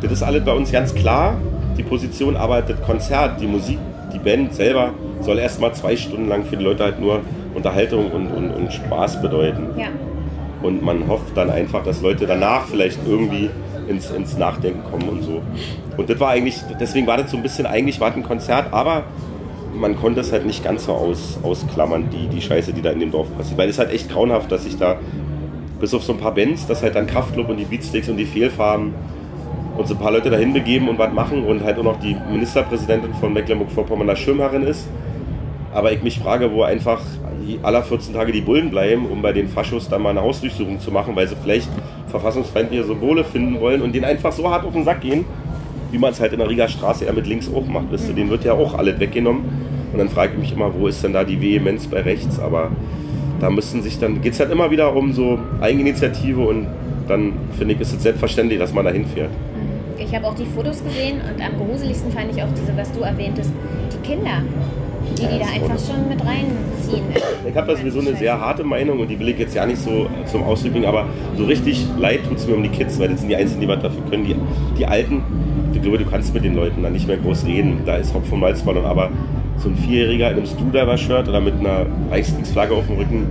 das 0.00 0.12
ist 0.12 0.22
alles 0.22 0.44
bei 0.44 0.52
uns 0.52 0.72
ganz 0.72 0.94
klar, 0.94 1.36
die 1.76 1.82
Position, 1.82 2.34
das 2.34 2.82
Konzert, 2.86 3.40
die 3.40 3.46
Musik, 3.46 3.78
die 4.12 4.18
Band 4.18 4.54
selber 4.54 4.94
soll 5.20 5.38
erstmal 5.38 5.74
zwei 5.74 5.96
Stunden 5.96 6.28
lang 6.28 6.44
für 6.44 6.56
die 6.56 6.64
Leute 6.64 6.84
halt 6.84 7.00
nur 7.00 7.20
Unterhaltung 7.54 8.10
und, 8.10 8.28
und, 8.28 8.50
und 8.50 8.72
Spaß 8.72 9.22
bedeuten. 9.22 9.68
Ja. 9.78 9.88
Und 10.62 10.82
man 10.82 11.08
hofft 11.08 11.36
dann 11.36 11.50
einfach, 11.50 11.82
dass 11.82 12.02
Leute 12.02 12.26
danach 12.26 12.66
vielleicht 12.66 13.00
irgendwie 13.06 13.50
ins, 13.88 14.10
ins 14.10 14.36
Nachdenken 14.38 14.82
kommen 14.90 15.08
und 15.08 15.22
so. 15.22 15.42
Und 15.96 16.08
das 16.08 16.18
war 16.20 16.30
eigentlich, 16.30 16.60
deswegen 16.80 17.06
war 17.06 17.16
das 17.16 17.30
so 17.30 17.36
ein 17.36 17.42
bisschen, 17.42 17.66
eigentlich 17.66 18.00
war 18.00 18.08
das 18.08 18.16
ein 18.16 18.22
Konzert, 18.22 18.72
aber 18.72 19.04
man 19.74 19.96
konnte 19.96 20.20
es 20.20 20.32
halt 20.32 20.46
nicht 20.46 20.64
ganz 20.64 20.84
so 20.84 20.92
aus, 20.92 21.38
ausklammern, 21.42 22.08
die, 22.10 22.28
die 22.28 22.40
Scheiße, 22.40 22.72
die 22.72 22.82
da 22.82 22.90
in 22.90 23.00
dem 23.00 23.10
Dorf 23.10 23.28
passiert. 23.36 23.58
Weil 23.58 23.68
es 23.68 23.76
ist 23.76 23.78
halt 23.78 23.92
echt 23.92 24.10
grauenhaft, 24.10 24.50
dass 24.50 24.64
sich 24.64 24.76
da, 24.76 24.96
bis 25.80 25.94
auf 25.94 26.02
so 26.02 26.12
ein 26.12 26.18
paar 26.18 26.34
Bands, 26.34 26.66
dass 26.66 26.82
halt 26.82 26.94
dann 26.94 27.06
Kraftclub 27.06 27.48
und 27.48 27.56
die 27.56 27.64
Beatsticks 27.64 28.08
und 28.08 28.16
die 28.16 28.24
Fehlfarben 28.24 28.94
und 29.76 29.88
so 29.88 29.94
ein 29.94 30.00
paar 30.00 30.12
Leute 30.12 30.30
dahin 30.30 30.52
begeben 30.52 30.88
und 30.88 30.98
was 30.98 31.12
machen 31.12 31.44
und 31.44 31.64
halt 31.64 31.78
auch 31.78 31.84
noch 31.84 31.98
die 31.98 32.16
Ministerpräsidentin 32.30 33.14
von 33.14 33.32
Mecklenburg-Vorpommern 33.32 34.06
da 34.06 34.16
Schirmherrin 34.16 34.64
ist. 34.64 34.86
Aber 35.72 35.90
ich 35.92 36.02
mich 36.02 36.18
frage, 36.18 36.52
wo 36.52 36.62
einfach 36.62 37.00
aller 37.62 37.82
14 37.82 38.14
Tage 38.14 38.32
die 38.32 38.40
Bullen 38.40 38.70
bleiben, 38.70 39.06
um 39.06 39.22
bei 39.22 39.32
den 39.32 39.48
Faschos 39.48 39.88
dann 39.88 40.02
mal 40.02 40.10
eine 40.10 40.22
Hausdurchsuchung 40.22 40.78
zu 40.78 40.90
machen, 40.90 41.16
weil 41.16 41.26
sie 41.26 41.36
vielleicht 41.42 41.68
verfassungsfeindliche 42.08 42.84
Symbole 42.84 43.24
finden 43.24 43.60
wollen 43.60 43.82
und 43.82 43.94
denen 43.94 44.04
einfach 44.04 44.32
so 44.32 44.50
hart 44.50 44.64
auf 44.64 44.72
den 44.72 44.84
Sack 44.84 45.00
gehen, 45.00 45.24
wie 45.92 45.98
man 45.98 46.12
es 46.12 46.20
halt 46.20 46.32
in 46.32 46.38
der 46.38 46.48
Rieger 46.48 46.68
Straße 46.68 47.04
eher 47.04 47.12
mit 47.12 47.26
links 47.26 47.48
auch 47.54 47.66
macht. 47.66 47.86
Wisst 47.90 48.08
ihr, 48.08 48.14
denen 48.14 48.30
wird 48.30 48.44
ja 48.44 48.54
auch 48.54 48.74
alles 48.74 48.98
weggenommen. 48.98 49.44
Und 49.92 49.98
dann 49.98 50.08
frage 50.08 50.32
ich 50.32 50.38
mich 50.38 50.52
immer, 50.52 50.72
wo 50.74 50.88
ist 50.88 51.04
denn 51.04 51.12
da 51.12 51.22
die 51.22 51.40
Vehemenz 51.40 51.86
bei 51.86 52.00
rechts? 52.00 52.40
Aber 52.40 52.70
da 53.40 53.50
müssen 53.50 53.82
sich 53.82 53.98
dann, 53.98 54.22
geht 54.22 54.32
es 54.32 54.40
halt 54.40 54.50
immer 54.50 54.70
wieder 54.70 54.96
um 54.96 55.12
so 55.12 55.38
Eigeninitiative 55.60 56.40
und 56.40 56.66
dann 57.08 57.34
finde 57.58 57.74
ich, 57.74 57.80
ist 57.80 57.92
es 57.92 58.02
selbstverständlich, 58.02 58.58
dass 58.58 58.72
man 58.72 58.86
da 58.86 58.90
hinfährt. 58.90 59.30
Ich 59.98 60.14
habe 60.14 60.26
auch 60.26 60.34
die 60.34 60.46
Fotos 60.46 60.82
gesehen 60.82 61.20
und 61.20 61.44
am 61.44 61.58
gruseligsten 61.58 62.10
fand 62.10 62.34
ich 62.34 62.42
auch 62.42 62.48
diese, 62.56 62.76
was 62.76 62.90
du 62.92 63.00
erwähntest, 63.00 63.50
die 63.92 64.08
Kinder, 64.08 64.42
die 65.18 65.22
die 65.22 65.38
da 65.38 65.46
einfach 65.46 65.78
schon 65.78 66.08
mit 66.08 66.20
reinziehen. 66.24 67.04
Ich 67.48 67.56
habe 67.56 67.66
da 67.66 67.76
sowieso 67.76 68.00
eine 68.00 68.14
sehr 68.14 68.38
harte 68.38 68.62
Meinung 68.64 69.00
und 69.00 69.08
die 69.08 69.18
will 69.18 69.28
ich 69.28 69.38
jetzt 69.38 69.54
ja 69.54 69.66
nicht 69.66 69.80
so 69.80 70.08
zum 70.26 70.42
Ausdruck 70.44 70.72
bringen, 70.72 70.86
aber 70.86 71.06
so 71.36 71.44
richtig 71.44 71.84
leid 71.98 72.20
tut 72.28 72.38
es 72.38 72.46
mir 72.46 72.54
um 72.54 72.62
die 72.62 72.68
Kids, 72.68 72.98
weil 72.98 73.08
das 73.08 73.20
sind 73.20 73.28
die 73.28 73.36
Einzigen, 73.36 73.60
die 73.60 73.68
was 73.68 73.82
dafür 73.82 74.02
können. 74.08 74.24
Die, 74.24 74.36
die 74.78 74.86
Alten, 74.86 75.22
ich 75.72 75.82
glaube, 75.82 75.98
du 75.98 76.04
kannst 76.04 76.32
mit 76.34 76.44
den 76.44 76.54
Leuten 76.54 76.82
dann 76.82 76.92
nicht 76.92 77.06
mehr 77.06 77.16
groß 77.16 77.46
reden. 77.46 77.80
Da 77.84 77.96
ist 77.96 78.14
Hopf 78.14 78.28
vom 78.28 78.40
Malzballon, 78.40 78.84
aber 78.84 79.10
so 79.56 79.68
ein 79.68 79.76
Vierjähriger 79.76 80.30
in 80.30 80.36
einem 80.36 80.46
Screwdriver-Shirt 80.46 81.28
oder 81.28 81.40
mit 81.40 81.54
einer 81.58 81.86
Reichskriegsflagge 82.10 82.74
auf 82.74 82.86
dem 82.86 82.96
Rücken, 82.96 83.26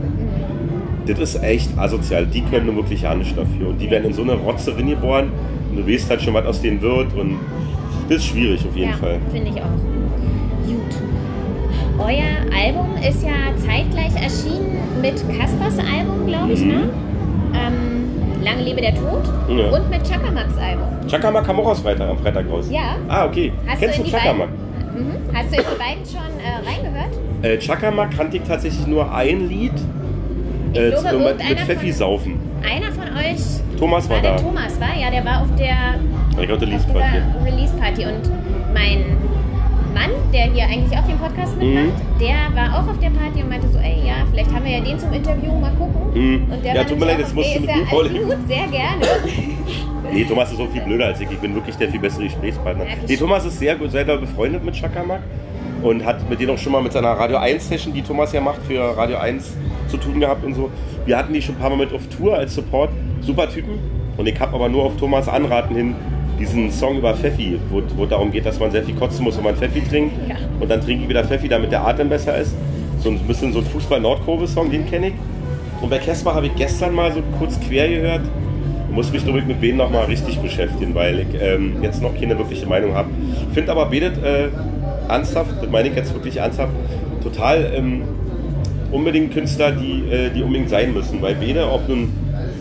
das 1.07 1.19
ist 1.19 1.43
echt 1.43 1.77
asozial. 1.77 2.25
Die 2.25 2.41
können 2.41 2.67
nur 2.67 2.75
wirklich 2.77 3.01
ja 3.01 3.15
nichts 3.15 3.35
dafür. 3.35 3.69
Und 3.69 3.81
die 3.81 3.89
werden 3.89 4.05
in 4.05 4.13
so 4.13 4.21
eine 4.21 4.33
Rotze 4.33 4.73
geboren 4.73 5.31
und 5.69 5.77
du 5.77 5.91
weißt 5.91 6.09
halt 6.09 6.21
schon, 6.21 6.33
was 6.33 6.45
aus 6.45 6.61
denen 6.61 6.81
wird 6.81 7.13
und 7.13 7.39
das 8.09 8.17
ist 8.17 8.27
schwierig 8.27 8.65
auf 8.67 8.75
jeden 8.75 8.91
ja, 8.91 8.97
Fall. 8.97 9.19
finde 9.31 9.51
ich 9.51 9.61
auch. 9.61 9.90
Euer 12.03 12.65
Album 12.65 12.95
ist 12.97 13.23
ja 13.23 13.31
zeitgleich 13.57 14.15
erschienen 14.15 14.77
mit 15.01 15.15
Kaspers 15.39 15.77
Album, 15.79 16.25
glaube 16.27 16.53
ich, 16.53 16.61
Mhm. 16.61 16.67
ne? 16.67 16.89
Ähm, 17.53 18.43
Lange 18.43 18.63
lebe 18.63 18.81
der 18.81 18.95
Tod 18.95 19.21
Ja. 19.49 19.69
und 19.69 19.89
mit 19.91 20.01
Chakamas 20.03 20.57
Album. 20.57 20.87
Chakamak 21.07 21.45
kam 21.45 21.59
auch 21.59 21.67
aus 21.67 21.79
Freitag, 21.81 22.09
am 22.09 22.17
Freitag 22.17 22.49
raus. 22.49 22.67
Ja. 22.71 22.95
Ah, 23.07 23.25
okay. 23.25 23.51
Hast 23.67 23.79
Kennst 23.79 23.99
du 23.99 24.03
du 24.03 24.09
Chakamak? 24.09 24.49
mhm. 24.49 25.11
Hast 25.35 25.51
du 25.51 25.57
in 25.57 25.63
die 25.71 25.77
beiden 25.77 26.05
schon 26.05 26.39
äh, 26.39 26.67
reingehört? 26.67 27.11
Äh, 27.43 27.59
Chakamak 27.59 28.17
kannte 28.17 28.37
ich 28.37 28.43
tatsächlich 28.43 28.87
nur 28.87 29.13
ein 29.13 29.47
Lied. 29.47 29.73
Ich 30.73 30.79
Äh, 30.79 30.89
glaube, 30.89 31.09
zu- 31.09 31.19
mit, 31.19 31.49
mit 31.49 31.59
Pfeffi 31.59 31.87
von- 31.91 31.97
saufen. 31.99 32.39
Einer 32.63 32.91
von 32.91 33.03
euch 33.15 33.41
Thomas 33.79 34.09
war 34.09 34.15
war 34.15 34.21
der 34.23 34.35
da. 34.37 34.41
Thomas, 34.41 34.79
war? 34.79 34.95
Ja, 34.99 35.11
der 35.11 35.23
war 35.25 35.41
auf 35.41 35.55
der 35.55 35.75
Ich 36.41 36.47
glaube, 36.47 36.65
der 36.65 36.77
bei 36.77 36.99
dir. 36.99 37.21
dieser 37.21 37.45
Release-Party 37.45 38.05
und 38.05 38.31
mein 38.73 39.17
Mann, 39.93 40.11
der 40.33 40.43
hier 40.51 40.63
eigentlich 40.65 40.97
auch 40.97 41.05
den 41.07 41.17
Podcast 41.17 41.55
Mhm. 41.57 41.73
mitmacht, 41.73 42.01
der 42.19 42.55
war 42.55 42.79
auch 42.79 42.87
auf 42.89 42.99
der 42.99 43.09
Party 43.09 43.41
und 43.43 43.49
meinte 43.49 43.67
so, 43.69 43.77
ey, 43.79 44.07
ja, 44.07 44.13
vielleicht 44.31 44.53
haben 44.53 44.65
wir 44.65 44.71
ja 44.71 44.81
den 44.81 44.97
zum 44.99 45.11
Interview, 45.13 45.51
mal 45.59 45.71
gucken. 45.77 46.01
Mhm. 46.13 46.51
Und 46.51 46.63
der 46.63 46.75
Ja, 46.75 46.83
tut 46.83 46.99
mir 46.99 47.05
leid, 47.05 47.19
jetzt 47.19 47.35
musst 47.35 47.49
du 47.55 47.59
ist 47.59 47.65
mit 47.65 47.75
mir 47.75 47.85
vorlegen. 47.87 48.25
Gut, 48.25 48.37
sehr 48.47 48.67
gerne. 48.67 49.05
Nee, 50.13 50.25
Thomas 50.25 50.51
ist 50.51 50.57
so 50.57 50.65
viel 50.67 50.81
blöder 50.81 51.05
als 51.05 51.21
ich. 51.21 51.31
Ich 51.31 51.37
bin 51.37 51.55
wirklich 51.55 51.73
der 51.77 51.87
viel 51.89 51.99
bessere 51.99 52.23
Gesprächspartner. 52.25 52.83
Ja, 52.83 52.89
Nee, 53.07 53.15
Thomas 53.15 53.45
ist 53.45 53.57
sehr 53.59 53.75
gut, 53.75 53.91
sehr 53.91 54.03
befreundet 54.03 54.61
mit 54.65 54.75
Chakamak 54.75 55.21
und 55.83 56.03
hat 56.03 56.29
mit 56.29 56.37
denen 56.37 56.49
auch 56.49 56.57
schon 56.57 56.73
mal 56.73 56.81
mit 56.81 56.91
seiner 56.91 57.11
Radio 57.11 57.37
1 57.37 57.65
Session, 57.69 57.93
die 57.93 58.01
Thomas 58.01 58.33
ja 58.33 58.41
macht, 58.41 58.61
für 58.67 58.81
Radio 58.97 59.17
1 59.19 59.55
zu 59.87 59.95
tun 59.95 60.19
gehabt 60.19 60.43
und 60.43 60.53
so. 60.53 60.69
Wir 61.05 61.17
hatten 61.17 61.31
die 61.31 61.41
schon 61.41 61.55
ein 61.55 61.59
paar 61.59 61.69
Mal 61.69 61.77
mit 61.77 61.93
auf 61.93 62.01
Tour 62.07 62.35
als 62.35 62.55
Support. 62.55 62.89
Super 63.21 63.47
Typen. 63.49 63.79
Und 64.17 64.27
ich 64.27 64.37
habe 64.37 64.53
aber 64.53 64.67
nur 64.67 64.83
auf 64.83 64.97
Thomas 64.97 65.29
Anraten 65.29 65.75
hin 65.75 65.95
diesen 66.41 66.71
Song 66.71 66.97
über 66.97 67.13
Pfeffi, 67.13 67.59
wo, 67.69 67.81
wo 67.95 68.05
darum 68.05 68.31
geht, 68.31 68.45
dass 68.45 68.59
man 68.59 68.71
sehr 68.71 68.83
viel 68.83 68.95
kotzen 68.95 69.23
muss, 69.23 69.37
wenn 69.37 69.43
man 69.43 69.55
Pfeffi 69.55 69.81
trinkt. 69.81 70.13
Ja. 70.27 70.35
Und 70.59 70.69
dann 70.69 70.81
trinke 70.81 71.03
ich 71.03 71.09
wieder 71.09 71.23
Pfeffi, 71.23 71.47
damit 71.47 71.71
der 71.71 71.85
Atem 71.85 72.09
besser 72.09 72.35
ist. 72.37 72.55
So 72.99 73.09
ein 73.09 73.19
bisschen 73.19 73.53
so 73.53 73.59
ein 73.59 73.65
Fußball-Nordkurve-Song, 73.65 74.71
den 74.71 74.85
kenne 74.87 75.09
ich. 75.09 75.13
Und 75.81 75.89
bei 75.89 75.99
Casper 75.99 76.33
habe 76.33 76.47
ich 76.47 76.55
gestern 76.55 76.93
mal 76.93 77.11
so 77.11 77.21
kurz 77.39 77.59
quer 77.59 77.87
gehört. 77.87 78.21
Ich 78.89 78.95
muss 78.95 79.11
mich, 79.11 79.23
glaube 79.23 79.39
ich, 79.39 79.45
mit 79.45 79.61
Beden 79.61 79.77
noch 79.77 79.89
mal 79.89 80.05
richtig 80.05 80.39
beschäftigen, 80.39 80.93
weil 80.93 81.19
ich 81.19 81.41
ähm, 81.41 81.77
jetzt 81.81 82.01
noch 82.01 82.13
keine 82.19 82.37
wirkliche 82.37 82.65
Meinung 82.65 82.93
habe. 82.93 83.09
Finde 83.53 83.71
aber 83.71 83.85
Bedet 83.85 84.21
äh, 84.23 84.49
ernsthaft, 85.07 85.51
das 85.61 85.69
meine 85.69 85.89
ich 85.89 85.95
jetzt 85.95 86.13
wirklich 86.13 86.37
ernsthaft, 86.37 86.73
total 87.23 87.71
ähm, 87.75 88.01
unbedingt 88.91 89.33
Künstler, 89.33 89.71
die, 89.71 90.03
äh, 90.11 90.29
die 90.29 90.43
unbedingt 90.43 90.69
sein 90.69 90.93
müssen. 90.93 91.21
Weil 91.21 91.35
Bede, 91.35 91.71
ob 91.71 91.87
nun 91.87 92.11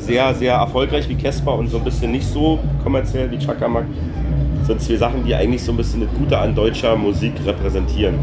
sehr, 0.00 0.34
sehr 0.34 0.54
erfolgreich 0.54 1.08
wie 1.08 1.14
Casper 1.14 1.54
und 1.54 1.68
so 1.68 1.78
ein 1.78 1.84
bisschen 1.84 2.10
nicht 2.10 2.26
so 2.26 2.58
kommerziell 2.82 3.30
wie 3.30 3.38
Chakamak, 3.38 3.84
sind 4.64 4.80
zwei 4.80 4.96
Sachen, 4.96 5.24
die 5.24 5.34
eigentlich 5.34 5.62
so 5.62 5.72
ein 5.72 5.76
bisschen 5.76 6.00
das 6.00 6.10
Gute 6.18 6.38
an 6.38 6.54
deutscher 6.54 6.96
Musik 6.96 7.32
repräsentieren. 7.44 8.14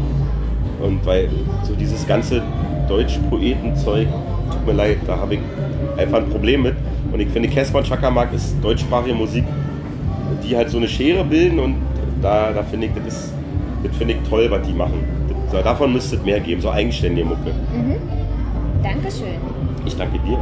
Und 0.82 1.04
weil 1.04 1.28
so 1.62 1.74
dieses 1.74 2.06
ganze 2.06 2.42
Deutsch-Poeten-Zeug, 2.88 4.06
tut 4.50 4.66
mir 4.66 4.72
leid, 4.72 4.98
da 5.06 5.16
habe 5.16 5.34
ich 5.34 5.40
einfach 5.96 6.18
ein 6.18 6.28
Problem 6.28 6.62
mit. 6.62 6.76
Und 7.12 7.20
ich 7.20 7.28
finde, 7.28 7.48
Casper 7.48 7.78
und 7.78 7.86
Chakamak 7.86 8.32
ist 8.32 8.56
deutschsprachige 8.62 9.14
Musik, 9.14 9.44
die 10.44 10.56
halt 10.56 10.70
so 10.70 10.78
eine 10.78 10.88
Schere 10.88 11.24
bilden 11.24 11.58
und 11.58 11.76
da, 12.22 12.52
da 12.52 12.62
finde 12.62 12.86
ich, 12.86 12.92
das 12.94 13.14
ist, 13.14 13.32
das 13.82 13.96
finde 13.96 14.14
ich 14.14 14.28
toll, 14.28 14.46
was 14.50 14.66
die 14.66 14.72
machen. 14.72 15.04
Das, 15.50 15.62
davon 15.62 15.92
müsste 15.92 16.16
es 16.16 16.22
mehr 16.22 16.40
geben, 16.40 16.60
so 16.60 16.70
eigenständige 16.70 17.26
Mucke. 17.26 17.52
Dankeschön. 18.82 19.36
Ich 19.84 19.96
danke 19.96 20.18
dir. 20.18 20.38